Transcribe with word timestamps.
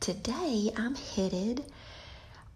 Today 0.00 0.70
I'm 0.76 0.94
headed 0.94 1.64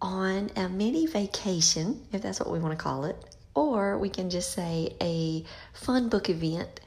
on 0.01 0.51
a 0.55 0.69
mini 0.69 1.07
vacation, 1.07 2.05
if 2.13 2.21
that's 2.21 2.39
what 2.39 2.51
we 2.51 2.59
want 2.59 2.77
to 2.77 2.81
call 2.81 3.03
it, 3.05 3.17
or 3.55 3.97
we 3.97 4.09
can 4.09 4.29
just 4.29 4.53
say 4.53 4.95
a 5.01 5.43
fun 5.73 6.07
book 6.07 6.29
event 6.29 6.79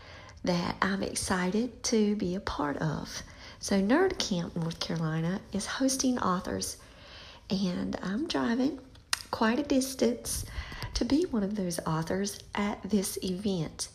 that 0.44 0.76
I'm 0.80 1.02
excited 1.02 1.82
to 1.84 2.14
be 2.16 2.34
a 2.34 2.40
part 2.40 2.78
of. 2.78 3.22
So, 3.58 3.82
Nerd 3.82 4.16
Camp, 4.18 4.56
North 4.56 4.78
Carolina 4.78 5.40
is 5.52 5.66
hosting 5.66 6.18
authors, 6.20 6.76
and 7.50 7.98
I'm 8.02 8.26
driving 8.28 8.78
quite 9.30 9.58
a 9.58 9.64
distance 9.64 10.46
to 10.94 11.04
be 11.04 11.24
one 11.24 11.42
of 11.42 11.56
those 11.56 11.80
authors 11.80 12.38
at 12.54 12.78
this 12.88 13.18
event. 13.22 13.88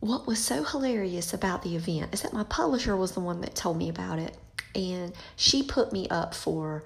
What 0.00 0.26
was 0.26 0.42
so 0.42 0.64
hilarious 0.64 1.32
about 1.32 1.62
the 1.62 1.76
event 1.76 2.12
is 2.12 2.22
that 2.22 2.32
my 2.32 2.44
publisher 2.44 2.96
was 2.96 3.12
the 3.12 3.20
one 3.20 3.40
that 3.42 3.54
told 3.54 3.78
me 3.78 3.88
about 3.88 4.18
it 4.18 4.36
and 4.76 5.12
she 5.36 5.62
put 5.62 5.92
me 5.92 6.06
up 6.08 6.34
for 6.34 6.84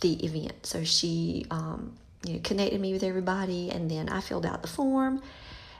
the 0.00 0.24
event. 0.24 0.64
So 0.64 0.84
she, 0.84 1.46
um, 1.50 1.92
you 2.24 2.34
know, 2.34 2.40
connected 2.42 2.80
me 2.80 2.92
with 2.92 3.02
everybody, 3.02 3.70
and 3.70 3.90
then 3.90 4.08
I 4.08 4.20
filled 4.20 4.46
out 4.46 4.62
the 4.62 4.68
form. 4.68 5.22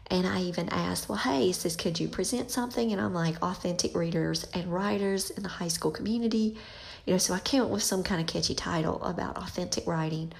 And 0.08 0.26
I 0.26 0.42
even 0.42 0.68
asked, 0.68 1.08
well, 1.08 1.16
hey, 1.16 1.52
says, 1.52 1.76
could 1.76 1.98
you 1.98 2.08
present 2.08 2.50
something? 2.50 2.92
And 2.92 3.00
I'm 3.00 3.14
like, 3.14 3.42
authentic 3.42 3.94
readers 3.94 4.44
and 4.52 4.70
writers 4.70 5.30
in 5.30 5.42
the 5.42 5.48
high 5.48 5.68
school 5.68 5.90
community. 5.90 6.58
You 7.06 7.14
know, 7.14 7.18
so 7.18 7.32
I 7.32 7.38
came 7.38 7.62
up 7.62 7.70
with 7.70 7.82
some 7.82 8.02
kind 8.02 8.20
of 8.20 8.26
catchy 8.26 8.54
title 8.54 9.02
about 9.02 9.38
authentic 9.38 9.86
writing. 9.86 10.32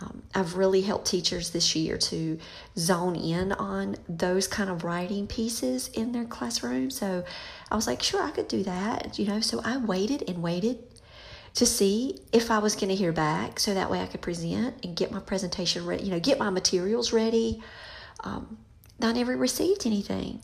Um, 0.00 0.22
I've 0.34 0.56
really 0.56 0.82
helped 0.82 1.06
teachers 1.06 1.50
this 1.50 1.74
year 1.74 1.96
to 1.96 2.38
zone 2.76 3.16
in 3.16 3.52
on 3.52 3.96
those 4.08 4.46
kind 4.46 4.68
of 4.68 4.84
writing 4.84 5.26
pieces 5.26 5.88
in 5.88 6.12
their 6.12 6.26
classroom. 6.26 6.90
So 6.90 7.24
I 7.70 7.76
was 7.76 7.86
like, 7.86 8.02
sure, 8.02 8.22
I 8.22 8.30
could 8.30 8.48
do 8.48 8.62
that, 8.64 9.18
you 9.18 9.26
know. 9.26 9.40
So 9.40 9.62
I 9.64 9.78
waited 9.78 10.24
and 10.28 10.42
waited 10.42 10.78
to 11.54 11.64
see 11.64 12.18
if 12.32 12.50
I 12.50 12.58
was 12.58 12.76
going 12.76 12.90
to 12.90 12.94
hear 12.94 13.12
back, 13.12 13.58
so 13.58 13.72
that 13.72 13.90
way 13.90 14.02
I 14.02 14.06
could 14.06 14.20
present 14.20 14.84
and 14.84 14.94
get 14.94 15.10
my 15.10 15.20
presentation 15.20 15.86
ready, 15.86 16.04
you 16.04 16.10
know, 16.10 16.20
get 16.20 16.38
my 16.38 16.50
materials 16.50 17.14
ready. 17.14 17.62
Um, 18.20 18.58
I 19.00 19.12
never 19.12 19.34
received 19.36 19.86
anything. 19.86 20.42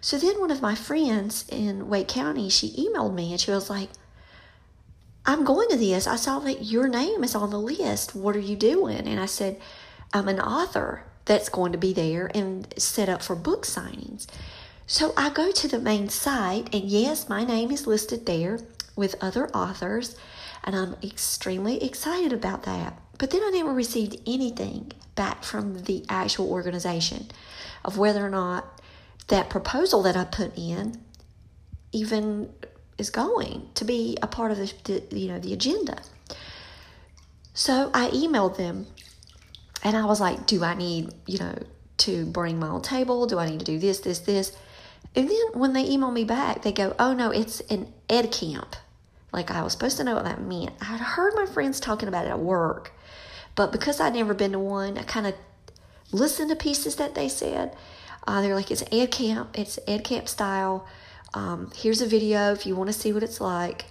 So 0.00 0.16
then 0.16 0.38
one 0.38 0.52
of 0.52 0.62
my 0.62 0.76
friends 0.76 1.44
in 1.48 1.88
Wake 1.88 2.06
County, 2.06 2.48
she 2.48 2.70
emailed 2.70 3.14
me 3.14 3.32
and 3.32 3.40
she 3.40 3.50
was 3.50 3.68
like, 3.68 3.88
I'm 5.28 5.44
going 5.44 5.68
to 5.68 5.76
this. 5.76 6.06
I 6.06 6.16
saw 6.16 6.38
that 6.38 6.64
your 6.64 6.88
name 6.88 7.22
is 7.22 7.34
on 7.34 7.50
the 7.50 7.60
list. 7.60 8.14
What 8.14 8.34
are 8.34 8.40
you 8.40 8.56
doing? 8.56 9.06
And 9.06 9.20
I 9.20 9.26
said, 9.26 9.60
I'm 10.14 10.26
an 10.26 10.40
author 10.40 11.04
that's 11.26 11.50
going 11.50 11.72
to 11.72 11.78
be 11.78 11.92
there 11.92 12.30
and 12.34 12.66
set 12.78 13.10
up 13.10 13.22
for 13.22 13.36
book 13.36 13.66
signings. 13.66 14.26
So 14.86 15.12
I 15.18 15.28
go 15.28 15.52
to 15.52 15.68
the 15.68 15.78
main 15.78 16.08
site, 16.08 16.74
and 16.74 16.84
yes, 16.84 17.28
my 17.28 17.44
name 17.44 17.70
is 17.70 17.86
listed 17.86 18.24
there 18.24 18.60
with 18.96 19.22
other 19.22 19.50
authors, 19.50 20.16
and 20.64 20.74
I'm 20.74 20.96
extremely 21.02 21.84
excited 21.84 22.32
about 22.32 22.62
that. 22.62 22.98
But 23.18 23.30
then 23.30 23.42
I 23.44 23.50
never 23.50 23.74
received 23.74 24.16
anything 24.26 24.92
back 25.14 25.44
from 25.44 25.82
the 25.82 26.06
actual 26.08 26.50
organization 26.50 27.26
of 27.84 27.98
whether 27.98 28.24
or 28.24 28.30
not 28.30 28.80
that 29.26 29.50
proposal 29.50 30.02
that 30.04 30.16
I 30.16 30.24
put 30.24 30.56
in 30.56 31.02
even 31.92 32.48
is 32.98 33.10
going 33.10 33.68
to 33.74 33.84
be 33.84 34.18
a 34.20 34.26
part 34.26 34.50
of 34.50 34.58
the, 34.58 35.02
you 35.10 35.28
know 35.28 35.38
the 35.38 35.52
agenda. 35.52 36.02
So 37.54 37.90
I 37.94 38.10
emailed 38.10 38.56
them 38.56 38.86
and 39.82 39.96
I 39.96 40.04
was 40.04 40.20
like, 40.20 40.46
do 40.46 40.62
I 40.62 40.74
need, 40.74 41.12
you 41.26 41.38
know, 41.38 41.58
to 41.98 42.26
bring 42.26 42.58
my 42.58 42.68
own 42.68 42.82
table? 42.82 43.26
Do 43.26 43.38
I 43.38 43.48
need 43.48 43.60
to 43.60 43.64
do 43.64 43.78
this, 43.78 44.00
this, 44.00 44.20
this? 44.20 44.56
And 45.14 45.28
then 45.28 45.40
when 45.54 45.72
they 45.72 45.88
email 45.88 46.10
me 46.10 46.24
back, 46.24 46.62
they 46.62 46.72
go, 46.72 46.94
oh 46.98 47.14
no, 47.14 47.30
it's 47.30 47.60
an 47.62 47.92
ed 48.08 48.30
camp. 48.30 48.76
Like 49.32 49.50
I 49.50 49.62
was 49.62 49.72
supposed 49.72 49.96
to 49.98 50.04
know 50.04 50.14
what 50.14 50.24
that 50.24 50.40
meant. 50.40 50.72
I 50.80 50.84
had 50.84 51.00
heard 51.00 51.34
my 51.34 51.46
friends 51.46 51.80
talking 51.80 52.08
about 52.08 52.26
it 52.26 52.30
at 52.30 52.38
work, 52.38 52.92
but 53.54 53.72
because 53.72 54.00
I'd 54.00 54.14
never 54.14 54.34
been 54.34 54.52
to 54.52 54.58
one, 54.58 54.96
I 54.98 55.02
kind 55.02 55.26
of 55.26 55.34
listened 56.12 56.50
to 56.50 56.56
pieces 56.56 56.96
that 56.96 57.14
they 57.14 57.28
said. 57.28 57.76
Uh, 58.26 58.40
they're 58.40 58.54
like, 58.54 58.70
it's 58.70 58.84
ed 58.92 59.10
camp, 59.10 59.58
it's 59.58 59.78
ed 59.86 60.04
camp 60.04 60.28
style. 60.28 60.86
Um, 61.34 61.70
here's 61.76 62.00
a 62.00 62.06
video 62.06 62.52
if 62.52 62.66
you 62.66 62.74
want 62.74 62.88
to 62.88 62.92
see 62.92 63.12
what 63.12 63.22
it's 63.22 63.40
like. 63.40 63.86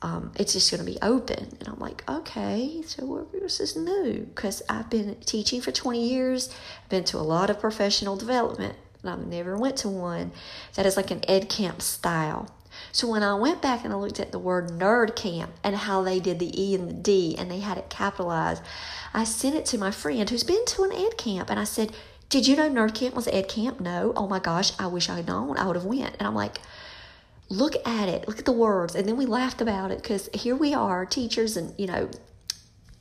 Um, 0.00 0.32
it's 0.36 0.52
just 0.52 0.70
going 0.70 0.84
to 0.84 0.90
be 0.90 0.98
open. 1.02 1.56
And 1.58 1.68
I'm 1.68 1.78
like, 1.78 2.08
okay, 2.08 2.82
so 2.86 3.26
this 3.32 3.60
is 3.60 3.76
new 3.76 4.28
because 4.34 4.62
I've 4.68 4.88
been 4.88 5.16
teaching 5.24 5.60
for 5.60 5.72
20 5.72 6.08
years, 6.08 6.54
I've 6.84 6.88
been 6.88 7.04
to 7.04 7.16
a 7.16 7.18
lot 7.18 7.50
of 7.50 7.58
professional 7.58 8.16
development 8.16 8.76
and 9.02 9.10
I've 9.10 9.26
never 9.26 9.56
went 9.56 9.76
to 9.78 9.88
one 9.88 10.32
that 10.74 10.86
is 10.86 10.96
like 10.96 11.10
an 11.10 11.22
ed 11.28 11.48
camp 11.48 11.82
style. 11.82 12.48
So 12.92 13.08
when 13.08 13.22
I 13.22 13.34
went 13.34 13.60
back 13.60 13.84
and 13.84 13.92
I 13.92 13.96
looked 13.96 14.20
at 14.20 14.30
the 14.30 14.38
word 14.38 14.70
nerd 14.70 15.16
camp 15.16 15.52
and 15.64 15.74
how 15.74 16.02
they 16.02 16.20
did 16.20 16.38
the 16.38 16.60
E 16.60 16.74
and 16.74 16.88
the 16.88 16.94
D 16.94 17.34
and 17.36 17.50
they 17.50 17.60
had 17.60 17.78
it 17.78 17.90
capitalized, 17.90 18.62
I 19.12 19.24
sent 19.24 19.56
it 19.56 19.66
to 19.66 19.78
my 19.78 19.90
friend 19.90 20.28
who's 20.28 20.44
been 20.44 20.64
to 20.64 20.84
an 20.84 20.92
ed 20.92 21.16
camp 21.16 21.50
and 21.50 21.58
I 21.58 21.64
said, 21.64 21.92
"Did 22.28 22.46
you 22.46 22.56
know 22.56 22.70
nerd 22.70 22.94
camp 22.94 23.14
was 23.14 23.26
ed 23.28 23.48
camp?" 23.48 23.80
No. 23.80 24.12
Oh 24.16 24.28
my 24.28 24.38
gosh, 24.38 24.72
I 24.78 24.86
wish 24.86 25.08
I 25.08 25.16
had 25.16 25.26
known. 25.26 25.56
I 25.56 25.66
would 25.66 25.76
have 25.76 25.84
went. 25.84 26.16
And 26.18 26.26
I'm 26.26 26.34
like, 26.34 26.60
look 27.48 27.74
at 27.86 28.08
it, 28.08 28.28
look 28.28 28.38
at 28.38 28.44
the 28.44 28.52
words, 28.52 28.94
and 28.94 29.08
then 29.08 29.16
we 29.16 29.26
laughed 29.26 29.60
about 29.60 29.90
it 29.90 30.02
because 30.02 30.28
here 30.34 30.56
we 30.56 30.74
are, 30.74 31.06
teachers, 31.06 31.56
and 31.56 31.74
you 31.78 31.86
know, 31.86 32.10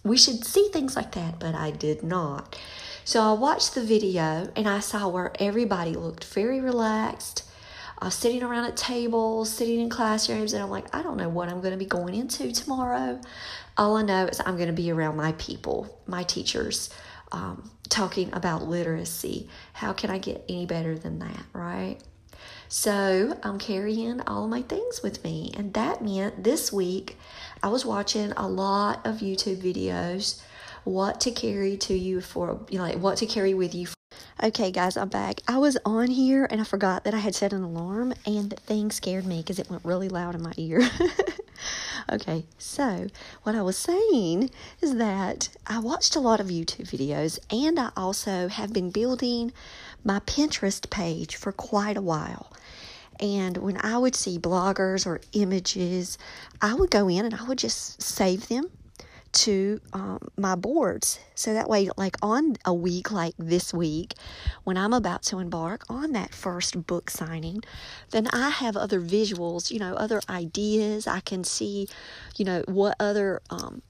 we 0.03 0.17
should 0.17 0.45
see 0.45 0.69
things 0.71 0.95
like 0.95 1.11
that, 1.13 1.39
but 1.39 1.53
I 1.53 1.71
did 1.71 2.03
not. 2.03 2.57
So 3.03 3.21
I 3.21 3.33
watched 3.33 3.75
the 3.75 3.83
video 3.83 4.49
and 4.55 4.67
I 4.67 4.79
saw 4.79 5.07
where 5.07 5.31
everybody 5.39 5.93
looked 5.93 6.25
very 6.25 6.59
relaxed, 6.59 7.43
uh, 8.01 8.09
sitting 8.09 8.43
around 8.43 8.65
at 8.65 8.77
tables, 8.77 9.49
sitting 9.51 9.79
in 9.79 9.89
classrooms, 9.89 10.53
and 10.53 10.63
I'm 10.63 10.69
like, 10.69 10.93
I 10.95 11.01
don't 11.03 11.17
know 11.17 11.29
what 11.29 11.49
I'm 11.49 11.61
going 11.61 11.71
to 11.71 11.77
be 11.77 11.85
going 11.85 12.15
into 12.15 12.51
tomorrow. 12.51 13.19
All 13.77 13.95
I 13.97 14.01
know 14.01 14.25
is 14.25 14.41
I'm 14.45 14.55
going 14.55 14.67
to 14.67 14.73
be 14.73 14.91
around 14.91 15.17
my 15.17 15.33
people, 15.33 16.01
my 16.07 16.23
teachers, 16.23 16.89
um, 17.31 17.69
talking 17.89 18.29
about 18.33 18.63
literacy. 18.63 19.49
How 19.73 19.93
can 19.93 20.09
I 20.09 20.17
get 20.17 20.43
any 20.49 20.65
better 20.65 20.97
than 20.97 21.19
that, 21.19 21.43
right? 21.53 21.97
So 22.69 23.37
I'm 23.43 23.59
carrying 23.59 24.21
all 24.21 24.47
my 24.47 24.61
things 24.61 25.01
with 25.01 25.23
me. 25.23 25.51
And 25.55 25.73
that 25.73 26.03
meant 26.03 26.43
this 26.43 26.71
week 26.71 27.17
I 27.63 27.69
was 27.69 27.85
watching 27.85 28.31
a 28.33 28.47
lot 28.47 29.05
of 29.05 29.17
YouTube 29.17 29.57
videos 29.57 30.41
what 30.83 31.19
to 31.21 31.31
carry 31.31 31.75
to 31.77 31.93
you 31.93 32.21
for, 32.21 32.59
you 32.69 32.77
know, 32.77 32.85
like 32.85 32.99
what 32.99 33.17
to 33.17 33.25
carry 33.25 33.53
with 33.53 33.75
you. 33.75 33.87
Okay, 34.41 34.71
guys, 34.71 34.95
I'm 34.95 35.09
back. 35.09 35.41
I 35.47 35.57
was 35.57 35.77
on 35.83 36.07
here 36.07 36.47
and 36.49 36.61
I 36.61 36.63
forgot 36.63 37.03
that 37.03 37.13
I 37.13 37.17
had 37.17 37.35
set 37.35 37.53
an 37.53 37.63
alarm, 37.63 38.13
and 38.25 38.51
the 38.51 38.55
thing 38.55 38.91
scared 38.91 39.25
me 39.25 39.37
because 39.37 39.59
it 39.59 39.69
went 39.69 39.83
really 39.83 40.09
loud 40.09 40.35
in 40.35 40.43
my 40.43 40.53
ear. 40.57 40.87
okay, 42.11 42.45
so 42.57 43.07
what 43.43 43.55
I 43.55 43.63
was 43.63 43.77
saying 43.77 44.51
is 44.79 44.95
that 44.97 45.49
I 45.65 45.79
watched 45.79 46.15
a 46.15 46.19
lot 46.19 46.39
of 46.39 46.47
YouTube 46.47 46.89
videos, 46.89 47.39
and 47.51 47.79
I 47.79 47.89
also 47.97 48.47
have 48.47 48.71
been 48.71 48.91
building 48.91 49.51
my 50.03 50.19
Pinterest 50.21 50.89
page 50.89 51.35
for 51.35 51.51
quite 51.51 51.97
a 51.97 52.01
while. 52.01 52.51
And 53.19 53.57
when 53.57 53.77
I 53.77 53.97
would 53.97 54.15
see 54.15 54.37
bloggers 54.37 55.05
or 55.05 55.21
images, 55.33 56.17
I 56.61 56.75
would 56.75 56.91
go 56.91 57.07
in 57.07 57.25
and 57.25 57.33
I 57.33 57.43
would 57.43 57.57
just 57.57 58.01
save 58.01 58.47
them 58.47 58.69
to 59.33 59.79
um, 59.93 60.19
my 60.37 60.55
boards. 60.55 61.19
So 61.35 61.53
that 61.53 61.69
way, 61.69 61.89
like 61.97 62.15
on 62.21 62.55
a 62.65 62.73
week 62.73 63.11
like 63.11 63.35
this 63.37 63.73
week, 63.73 64.13
when 64.63 64.77
I'm 64.77 64.93
about 64.93 65.23
to 65.23 65.39
embark 65.39 65.83
on 65.89 66.11
that 66.13 66.33
first 66.33 66.87
book 66.87 67.09
signing, 67.09 67.63
then 68.11 68.27
I 68.27 68.49
have 68.49 68.77
other 68.77 69.01
visuals, 69.01 69.69
you 69.71 69.79
know, 69.79 69.93
other 69.95 70.21
ideas. 70.29 71.07
I 71.07 71.19
can 71.19 71.43
see, 71.43 71.87
you 72.35 72.45
know, 72.45 72.63
what 72.67 72.95
other 72.99 73.41
um, 73.49 73.81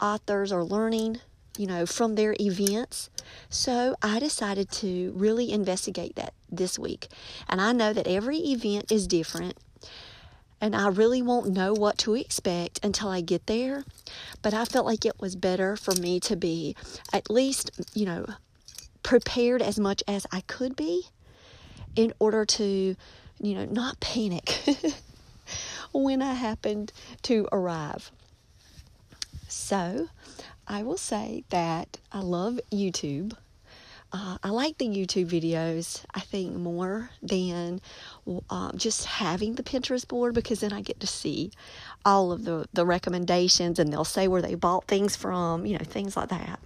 authors 0.00 0.52
are 0.52 0.64
learning, 0.64 1.20
you 1.56 1.66
know, 1.66 1.86
from 1.86 2.14
their 2.14 2.34
events. 2.40 3.10
So 3.48 3.96
I 4.02 4.18
decided 4.18 4.70
to 4.72 5.12
really 5.14 5.52
investigate 5.52 6.16
that 6.16 6.34
this 6.50 6.78
week. 6.78 7.08
And 7.48 7.60
I 7.60 7.72
know 7.72 7.92
that 7.92 8.06
every 8.06 8.38
event 8.38 8.90
is 8.90 9.06
different 9.06 9.56
and 10.62 10.76
I 10.76 10.86
really 10.86 11.20
won't 11.20 11.52
know 11.52 11.72
what 11.72 11.98
to 11.98 12.14
expect 12.14 12.78
until 12.84 13.08
I 13.08 13.20
get 13.20 13.48
there. 13.48 13.84
But 14.42 14.54
I 14.54 14.64
felt 14.64 14.86
like 14.86 15.04
it 15.04 15.20
was 15.20 15.34
better 15.34 15.76
for 15.76 15.92
me 15.96 16.20
to 16.20 16.36
be 16.36 16.76
at 17.12 17.28
least, 17.28 17.72
you 17.94 18.06
know, 18.06 18.26
prepared 19.02 19.60
as 19.60 19.80
much 19.80 20.04
as 20.06 20.24
I 20.30 20.42
could 20.42 20.76
be 20.76 21.08
in 21.96 22.12
order 22.20 22.44
to, 22.44 22.96
you 23.40 23.54
know, 23.54 23.64
not 23.64 23.98
panic 23.98 24.62
when 25.92 26.22
I 26.22 26.34
happened 26.34 26.92
to 27.22 27.48
arrive. 27.50 28.12
So, 29.48 30.08
I 30.66 30.82
will 30.82 30.96
say 30.96 31.44
that 31.50 31.98
I 32.12 32.20
love 32.20 32.60
YouTube. 32.72 33.34
Uh, 34.12 34.36
I 34.42 34.50
like 34.50 34.76
the 34.76 34.86
YouTube 34.86 35.28
videos, 35.28 36.04
I 36.14 36.20
think, 36.20 36.54
more 36.54 37.10
than 37.22 37.80
uh, 38.50 38.72
just 38.76 39.06
having 39.06 39.54
the 39.54 39.62
Pinterest 39.62 40.06
board 40.06 40.34
because 40.34 40.60
then 40.60 40.72
I 40.72 40.82
get 40.82 41.00
to 41.00 41.06
see 41.06 41.50
all 42.04 42.30
of 42.30 42.44
the, 42.44 42.66
the 42.74 42.84
recommendations 42.84 43.78
and 43.78 43.90
they'll 43.90 44.04
say 44.04 44.28
where 44.28 44.42
they 44.42 44.54
bought 44.54 44.86
things 44.86 45.16
from, 45.16 45.64
you 45.64 45.78
know, 45.78 45.84
things 45.84 46.16
like 46.16 46.28
that. 46.28 46.60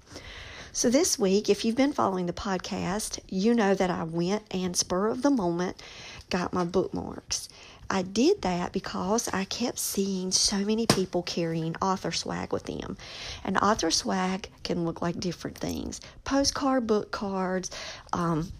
So, 0.72 0.90
this 0.90 1.18
week, 1.18 1.48
if 1.48 1.64
you've 1.64 1.76
been 1.76 1.94
following 1.94 2.26
the 2.26 2.34
podcast, 2.34 3.18
you 3.28 3.54
know 3.54 3.74
that 3.74 3.90
I 3.90 4.02
went 4.02 4.42
and 4.50 4.76
spur 4.76 5.08
of 5.08 5.22
the 5.22 5.30
moment 5.30 5.82
got 6.28 6.52
my 6.52 6.64
bookmarks. 6.64 7.48
I 7.88 8.02
did 8.02 8.42
that 8.42 8.72
because 8.72 9.28
I 9.32 9.44
kept 9.44 9.78
seeing 9.78 10.32
so 10.32 10.58
many 10.58 10.86
people 10.86 11.22
carrying 11.22 11.76
author 11.76 12.12
swag 12.12 12.52
with 12.52 12.64
them. 12.64 12.96
And 13.44 13.56
author 13.58 13.90
swag 13.90 14.48
can 14.64 14.84
look 14.84 15.02
like 15.02 15.20
different 15.20 15.58
things 15.58 16.00
postcard, 16.24 16.86
book 16.86 17.10
cards, 17.10 17.70
um, 18.12 18.50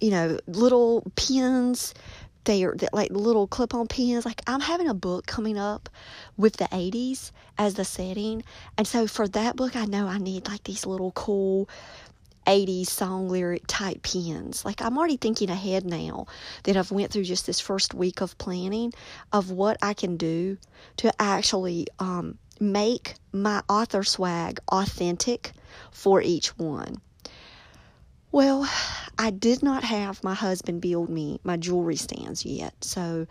you 0.00 0.10
know, 0.10 0.38
little 0.46 1.04
pins. 1.16 1.94
They 2.44 2.64
are 2.64 2.76
like 2.92 3.10
little 3.12 3.46
clip 3.46 3.72
on 3.72 3.86
pins. 3.86 4.24
Like, 4.24 4.42
I'm 4.48 4.60
having 4.60 4.88
a 4.88 4.94
book 4.94 5.26
coming 5.26 5.56
up 5.56 5.88
with 6.36 6.56
the 6.56 6.64
80s 6.64 7.30
as 7.56 7.74
the 7.74 7.84
setting. 7.84 8.42
And 8.76 8.86
so, 8.86 9.06
for 9.06 9.28
that 9.28 9.54
book, 9.54 9.76
I 9.76 9.84
know 9.84 10.08
I 10.08 10.18
need 10.18 10.48
like 10.48 10.64
these 10.64 10.84
little 10.84 11.12
cool 11.12 11.68
80s 12.46 12.86
song 12.86 13.28
lyric 13.28 13.64
type 13.66 14.02
pins. 14.02 14.64
Like 14.64 14.82
I'm 14.82 14.98
already 14.98 15.16
thinking 15.16 15.50
ahead 15.50 15.84
now 15.84 16.26
that 16.64 16.76
I've 16.76 16.92
went 16.92 17.12
through 17.12 17.24
just 17.24 17.46
this 17.46 17.60
first 17.60 17.94
week 17.94 18.20
of 18.20 18.38
planning 18.38 18.92
of 19.32 19.50
what 19.50 19.76
I 19.82 19.94
can 19.94 20.16
do 20.16 20.58
to 20.98 21.12
actually 21.20 21.86
um, 21.98 22.38
make 22.60 23.14
my 23.32 23.62
author 23.68 24.04
swag 24.04 24.60
authentic 24.70 25.52
for 25.90 26.20
each 26.20 26.56
one. 26.58 27.00
Well, 28.30 28.68
I 29.18 29.30
did 29.30 29.62
not 29.62 29.84
have 29.84 30.24
my 30.24 30.34
husband 30.34 30.80
build 30.80 31.10
me 31.10 31.38
my 31.44 31.58
jewelry 31.58 31.96
stands 31.96 32.46
yet, 32.46 32.72
so 32.82 33.26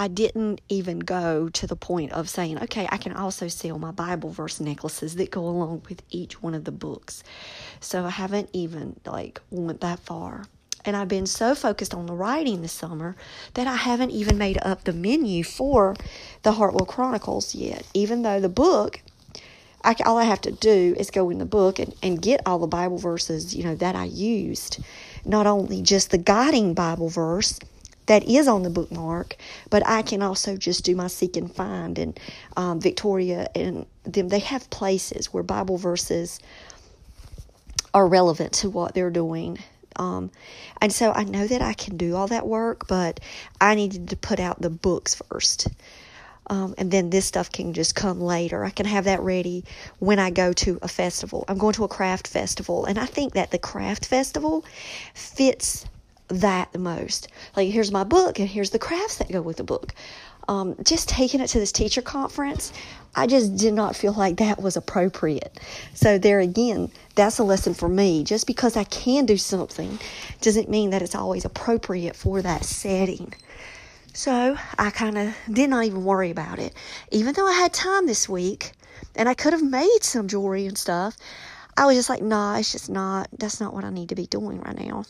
I 0.00 0.06
didn't 0.06 0.60
even 0.68 1.00
go 1.00 1.48
to 1.48 1.66
the 1.66 1.74
point 1.74 2.12
of 2.12 2.28
saying, 2.28 2.62
okay, 2.62 2.86
I 2.88 2.98
can 2.98 3.12
also 3.12 3.48
sell 3.48 3.80
my 3.80 3.90
Bible 3.90 4.30
verse 4.30 4.60
necklaces 4.60 5.16
that 5.16 5.32
go 5.32 5.44
along 5.44 5.82
with 5.88 6.02
each 6.08 6.40
one 6.40 6.54
of 6.54 6.62
the 6.62 6.70
books. 6.70 7.24
So 7.80 8.04
I 8.04 8.10
haven't 8.10 8.48
even 8.52 9.00
like 9.04 9.40
went 9.50 9.80
that 9.80 9.98
far. 9.98 10.44
And 10.84 10.96
I've 10.96 11.08
been 11.08 11.26
so 11.26 11.56
focused 11.56 11.92
on 11.92 12.06
the 12.06 12.14
writing 12.14 12.62
this 12.62 12.72
summer 12.72 13.16
that 13.54 13.66
I 13.66 13.74
haven't 13.74 14.12
even 14.12 14.38
made 14.38 14.58
up 14.62 14.84
the 14.84 14.92
menu 14.92 15.42
for 15.42 15.96
the 16.44 16.52
Hartwell 16.52 16.86
Chronicles 16.86 17.56
yet. 17.56 17.84
Even 17.92 18.22
though 18.22 18.38
the 18.38 18.48
book, 18.48 19.02
I, 19.82 19.96
all 20.06 20.16
I 20.16 20.24
have 20.24 20.40
to 20.42 20.52
do 20.52 20.94
is 20.96 21.10
go 21.10 21.28
in 21.28 21.38
the 21.38 21.44
book 21.44 21.80
and, 21.80 21.92
and 22.04 22.22
get 22.22 22.40
all 22.46 22.60
the 22.60 22.68
Bible 22.68 22.98
verses, 22.98 23.54
you 23.54 23.64
know, 23.64 23.74
that 23.74 23.96
I 23.96 24.04
used. 24.04 24.78
Not 25.24 25.48
only 25.48 25.82
just 25.82 26.12
the 26.12 26.18
guiding 26.18 26.72
Bible 26.72 27.08
verse, 27.08 27.58
that 28.08 28.24
is 28.24 28.48
on 28.48 28.62
the 28.62 28.70
bookmark, 28.70 29.36
but 29.70 29.86
I 29.86 30.02
can 30.02 30.22
also 30.22 30.56
just 30.56 30.84
do 30.84 30.96
my 30.96 31.06
seek 31.06 31.36
and 31.36 31.54
find. 31.54 31.98
And 31.98 32.18
um, 32.56 32.80
Victoria 32.80 33.48
and 33.54 33.86
them, 34.04 34.28
they 34.28 34.40
have 34.40 34.68
places 34.70 35.32
where 35.32 35.42
Bible 35.42 35.76
verses 35.76 36.40
are 37.94 38.08
relevant 38.08 38.52
to 38.54 38.70
what 38.70 38.94
they're 38.94 39.10
doing. 39.10 39.58
Um, 39.96 40.30
and 40.80 40.92
so 40.92 41.12
I 41.12 41.24
know 41.24 41.46
that 41.46 41.60
I 41.60 41.74
can 41.74 41.96
do 41.96 42.16
all 42.16 42.28
that 42.28 42.46
work, 42.46 42.88
but 42.88 43.20
I 43.60 43.74
needed 43.74 44.08
to 44.08 44.16
put 44.16 44.40
out 44.40 44.60
the 44.60 44.70
books 44.70 45.14
first. 45.30 45.68
Um, 46.46 46.74
and 46.78 46.90
then 46.90 47.10
this 47.10 47.26
stuff 47.26 47.52
can 47.52 47.74
just 47.74 47.94
come 47.94 48.22
later. 48.22 48.64
I 48.64 48.70
can 48.70 48.86
have 48.86 49.04
that 49.04 49.20
ready 49.20 49.64
when 49.98 50.18
I 50.18 50.30
go 50.30 50.54
to 50.54 50.78
a 50.80 50.88
festival. 50.88 51.44
I'm 51.46 51.58
going 51.58 51.74
to 51.74 51.84
a 51.84 51.88
craft 51.88 52.26
festival, 52.26 52.86
and 52.86 52.98
I 52.98 53.04
think 53.04 53.34
that 53.34 53.50
the 53.50 53.58
craft 53.58 54.06
festival 54.06 54.64
fits 55.12 55.84
that 56.28 56.72
the 56.72 56.78
most. 56.78 57.28
Like, 57.56 57.70
here's 57.70 57.92
my 57.92 58.04
book, 58.04 58.38
and 58.38 58.48
here's 58.48 58.70
the 58.70 58.78
crafts 58.78 59.16
that 59.16 59.32
go 59.32 59.42
with 59.42 59.56
the 59.56 59.64
book. 59.64 59.94
Um, 60.48 60.76
just 60.82 61.10
taking 61.10 61.40
it 61.40 61.48
to 61.48 61.58
this 61.58 61.72
teacher 61.72 62.00
conference, 62.00 62.72
I 63.14 63.26
just 63.26 63.56
did 63.56 63.74
not 63.74 63.94
feel 63.94 64.14
like 64.14 64.38
that 64.38 64.62
was 64.62 64.76
appropriate. 64.76 65.60
So, 65.92 66.16
there 66.18 66.40
again, 66.40 66.90
that's 67.14 67.38
a 67.38 67.44
lesson 67.44 67.74
for 67.74 67.88
me. 67.88 68.24
Just 68.24 68.46
because 68.46 68.76
I 68.76 68.84
can 68.84 69.26
do 69.26 69.36
something 69.36 69.98
doesn't 70.40 70.70
mean 70.70 70.90
that 70.90 71.02
it's 71.02 71.14
always 71.14 71.44
appropriate 71.44 72.16
for 72.16 72.40
that 72.40 72.64
setting. 72.64 73.34
So, 74.14 74.56
I 74.78 74.90
kind 74.90 75.18
of 75.18 75.34
did 75.52 75.68
not 75.68 75.84
even 75.84 76.04
worry 76.04 76.30
about 76.30 76.58
it. 76.58 76.72
Even 77.10 77.34
though 77.34 77.46
I 77.46 77.52
had 77.52 77.74
time 77.74 78.06
this 78.06 78.28
week 78.28 78.72
and 79.14 79.28
I 79.28 79.34
could 79.34 79.52
have 79.52 79.62
made 79.62 79.98
some 80.02 80.28
jewelry 80.28 80.66
and 80.66 80.78
stuff, 80.78 81.16
I 81.76 81.86
was 81.86 81.94
just 81.94 82.08
like, 82.08 82.22
nah, 82.22 82.56
it's 82.56 82.72
just 82.72 82.88
not, 82.88 83.28
that's 83.38 83.60
not 83.60 83.74
what 83.74 83.84
I 83.84 83.90
need 83.90 84.08
to 84.08 84.14
be 84.14 84.26
doing 84.26 84.60
right 84.60 84.76
now. 84.76 85.04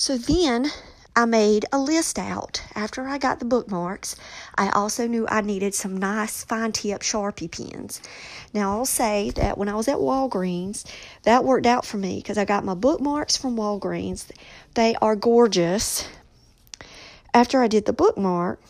So 0.00 0.16
then 0.16 0.70
I 1.16 1.24
made 1.24 1.66
a 1.72 1.78
list 1.80 2.20
out. 2.20 2.62
After 2.76 3.08
I 3.08 3.18
got 3.18 3.40
the 3.40 3.44
bookmarks, 3.44 4.14
I 4.56 4.68
also 4.68 5.08
knew 5.08 5.26
I 5.26 5.40
needed 5.40 5.74
some 5.74 5.96
nice 5.96 6.44
fine 6.44 6.70
tip 6.70 7.00
Sharpie 7.00 7.50
pens. 7.50 8.00
Now, 8.54 8.70
I'll 8.70 8.86
say 8.86 9.30
that 9.30 9.58
when 9.58 9.68
I 9.68 9.74
was 9.74 9.88
at 9.88 9.96
Walgreens, 9.96 10.84
that 11.24 11.42
worked 11.42 11.66
out 11.66 11.84
for 11.84 11.96
me 11.96 12.18
because 12.18 12.38
I 12.38 12.44
got 12.44 12.64
my 12.64 12.74
bookmarks 12.74 13.36
from 13.36 13.56
Walgreens. 13.56 14.30
They 14.74 14.94
are 15.02 15.16
gorgeous. 15.16 16.06
After 17.34 17.60
I 17.60 17.66
did 17.66 17.84
the 17.84 17.92
bookmark, 17.92 18.60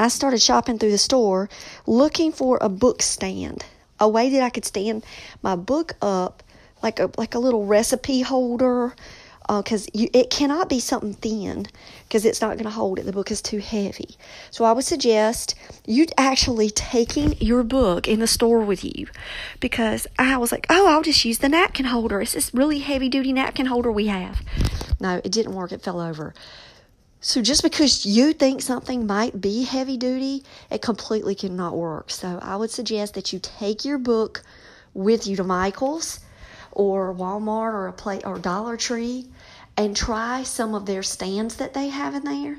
I 0.00 0.08
started 0.08 0.42
shopping 0.42 0.80
through 0.80 0.90
the 0.90 0.98
store 0.98 1.48
looking 1.86 2.32
for 2.32 2.58
a 2.60 2.68
book 2.68 3.00
stand, 3.00 3.64
a 4.00 4.08
way 4.08 4.30
that 4.30 4.42
I 4.42 4.50
could 4.50 4.64
stand 4.64 5.04
my 5.40 5.54
book 5.54 5.94
up 6.02 6.42
like 6.82 6.98
a 6.98 7.10
like 7.16 7.36
a 7.36 7.38
little 7.38 7.64
recipe 7.64 8.22
holder 8.22 8.94
because 9.48 9.86
uh, 9.88 10.06
it 10.12 10.30
cannot 10.30 10.68
be 10.68 10.80
something 10.80 11.14
thin 11.14 11.66
because 12.08 12.24
it's 12.24 12.40
not 12.40 12.54
going 12.54 12.64
to 12.64 12.70
hold 12.70 12.98
it. 12.98 13.06
The 13.06 13.12
book 13.12 13.30
is 13.30 13.40
too 13.40 13.58
heavy. 13.58 14.16
So 14.50 14.64
I 14.64 14.72
would 14.72 14.84
suggest 14.84 15.54
you 15.86 16.06
actually 16.16 16.70
taking 16.70 17.36
your 17.40 17.62
book 17.62 18.08
in 18.08 18.20
the 18.20 18.26
store 18.26 18.60
with 18.60 18.84
you 18.84 19.06
because 19.60 20.06
I 20.18 20.36
was 20.36 20.52
like, 20.52 20.66
oh, 20.68 20.88
I'll 20.88 21.02
just 21.02 21.24
use 21.24 21.38
the 21.38 21.48
napkin 21.48 21.86
holder. 21.86 22.20
It's 22.20 22.32
this 22.32 22.52
really 22.52 22.80
heavy 22.80 23.08
duty 23.08 23.32
napkin 23.32 23.66
holder 23.66 23.92
we 23.92 24.06
have. 24.06 24.42
No, 25.00 25.20
it 25.22 25.32
didn't 25.32 25.54
work. 25.54 25.72
It 25.72 25.82
fell 25.82 26.00
over. 26.00 26.34
So 27.20 27.42
just 27.42 27.62
because 27.62 28.06
you 28.06 28.32
think 28.32 28.62
something 28.62 29.06
might 29.06 29.40
be 29.40 29.64
heavy 29.64 29.96
duty, 29.96 30.44
it 30.70 30.82
completely 30.82 31.34
cannot 31.34 31.76
work. 31.76 32.10
So 32.10 32.38
I 32.40 32.56
would 32.56 32.70
suggest 32.70 33.14
that 33.14 33.32
you 33.32 33.40
take 33.40 33.84
your 33.84 33.98
book 33.98 34.42
with 34.94 35.26
you 35.26 35.36
to 35.36 35.44
Michael's 35.44 36.20
or 36.72 37.12
Walmart 37.14 37.72
or 37.72 37.88
a 37.88 37.92
play 37.92 38.20
or 38.24 38.38
Dollar 38.38 38.76
Tree 38.76 39.26
and 39.76 39.96
try 39.96 40.42
some 40.42 40.74
of 40.74 40.86
their 40.86 41.02
stands 41.02 41.56
that 41.56 41.74
they 41.74 41.88
have 41.88 42.14
in 42.14 42.24
there. 42.24 42.56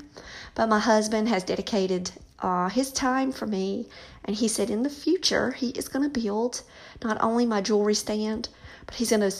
But 0.54 0.68
my 0.68 0.78
husband 0.78 1.28
has 1.28 1.44
dedicated 1.44 2.12
uh, 2.40 2.68
his 2.68 2.92
time 2.92 3.32
for 3.32 3.46
me, 3.46 3.86
and 4.24 4.36
he 4.36 4.48
said 4.48 4.70
in 4.70 4.82
the 4.82 4.90
future 4.90 5.52
he 5.52 5.70
is 5.70 5.88
going 5.88 6.08
to 6.08 6.20
build 6.20 6.62
not 7.02 7.18
only 7.20 7.44
my 7.46 7.60
jewelry 7.60 7.94
stand, 7.94 8.48
but 8.86 8.94
he's 8.94 9.10
going 9.10 9.28
to 9.28 9.36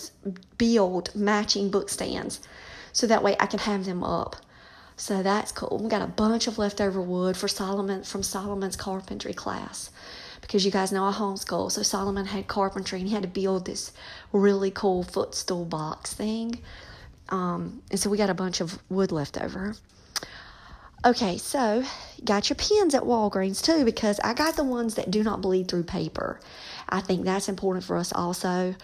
build 0.59 1.15
matching 1.15 1.71
book 1.71 1.89
stands 1.89 2.41
so 2.93 3.07
that 3.07 3.23
way 3.23 3.37
I 3.39 3.47
can 3.47 3.61
have 3.61 3.85
them 3.85 4.03
up. 4.03 4.37
So 4.97 5.23
that's 5.23 5.53
cool. 5.53 5.79
We 5.81 5.89
got 5.89 6.03
a 6.03 6.09
bunch 6.09 6.49
of 6.49 6.59
leftover 6.59 7.01
wood 7.01 7.37
for 7.37 7.47
Solomon 7.47 8.03
from 8.03 8.25
Solomon's 8.25 8.75
carpentry 8.75 9.33
class 9.33 9.91
because 10.41 10.65
you 10.65 10.73
guys 10.73 10.91
know 10.91 11.05
I 11.05 11.13
homeschool. 11.13 11.71
So 11.71 11.83
Solomon 11.85 12.27
had 12.27 12.49
carpentry 12.49 12.99
and 12.99 13.09
he 13.09 13.15
had 13.15 13.23
to 13.23 13.29
build 13.29 13.65
this 13.65 13.93
really 14.33 14.73
cool 14.73 15.05
footstool 15.05 15.65
box 15.65 16.13
thing 16.13 16.59
um, 17.29 17.83
and 17.91 17.99
so 17.99 18.11
we 18.11 18.17
got 18.17 18.31
a 18.31 18.35
bunch 18.35 18.61
of 18.61 18.79
wood 18.89 19.13
left 19.13 19.41
over. 19.41 19.75
Okay, 21.05 21.39
so 21.39 21.85
got 22.25 22.51
your 22.51 22.57
pens 22.57 22.95
at 22.95 23.03
Walgreens 23.03 23.63
too 23.63 23.85
because 23.85 24.19
I 24.21 24.35
got 24.35 24.57
the 24.57 24.65
ones 24.65 24.97
that 24.97 25.11
do 25.11 25.23
not 25.23 25.41
bleed 25.41 25.69
through 25.69 25.85
paper. 25.85 26.41
I 26.89 27.01
think 27.01 27.25
that's 27.25 27.49
important 27.49 27.85
for 27.85 27.97
us 27.97 28.13
also. 28.13 28.75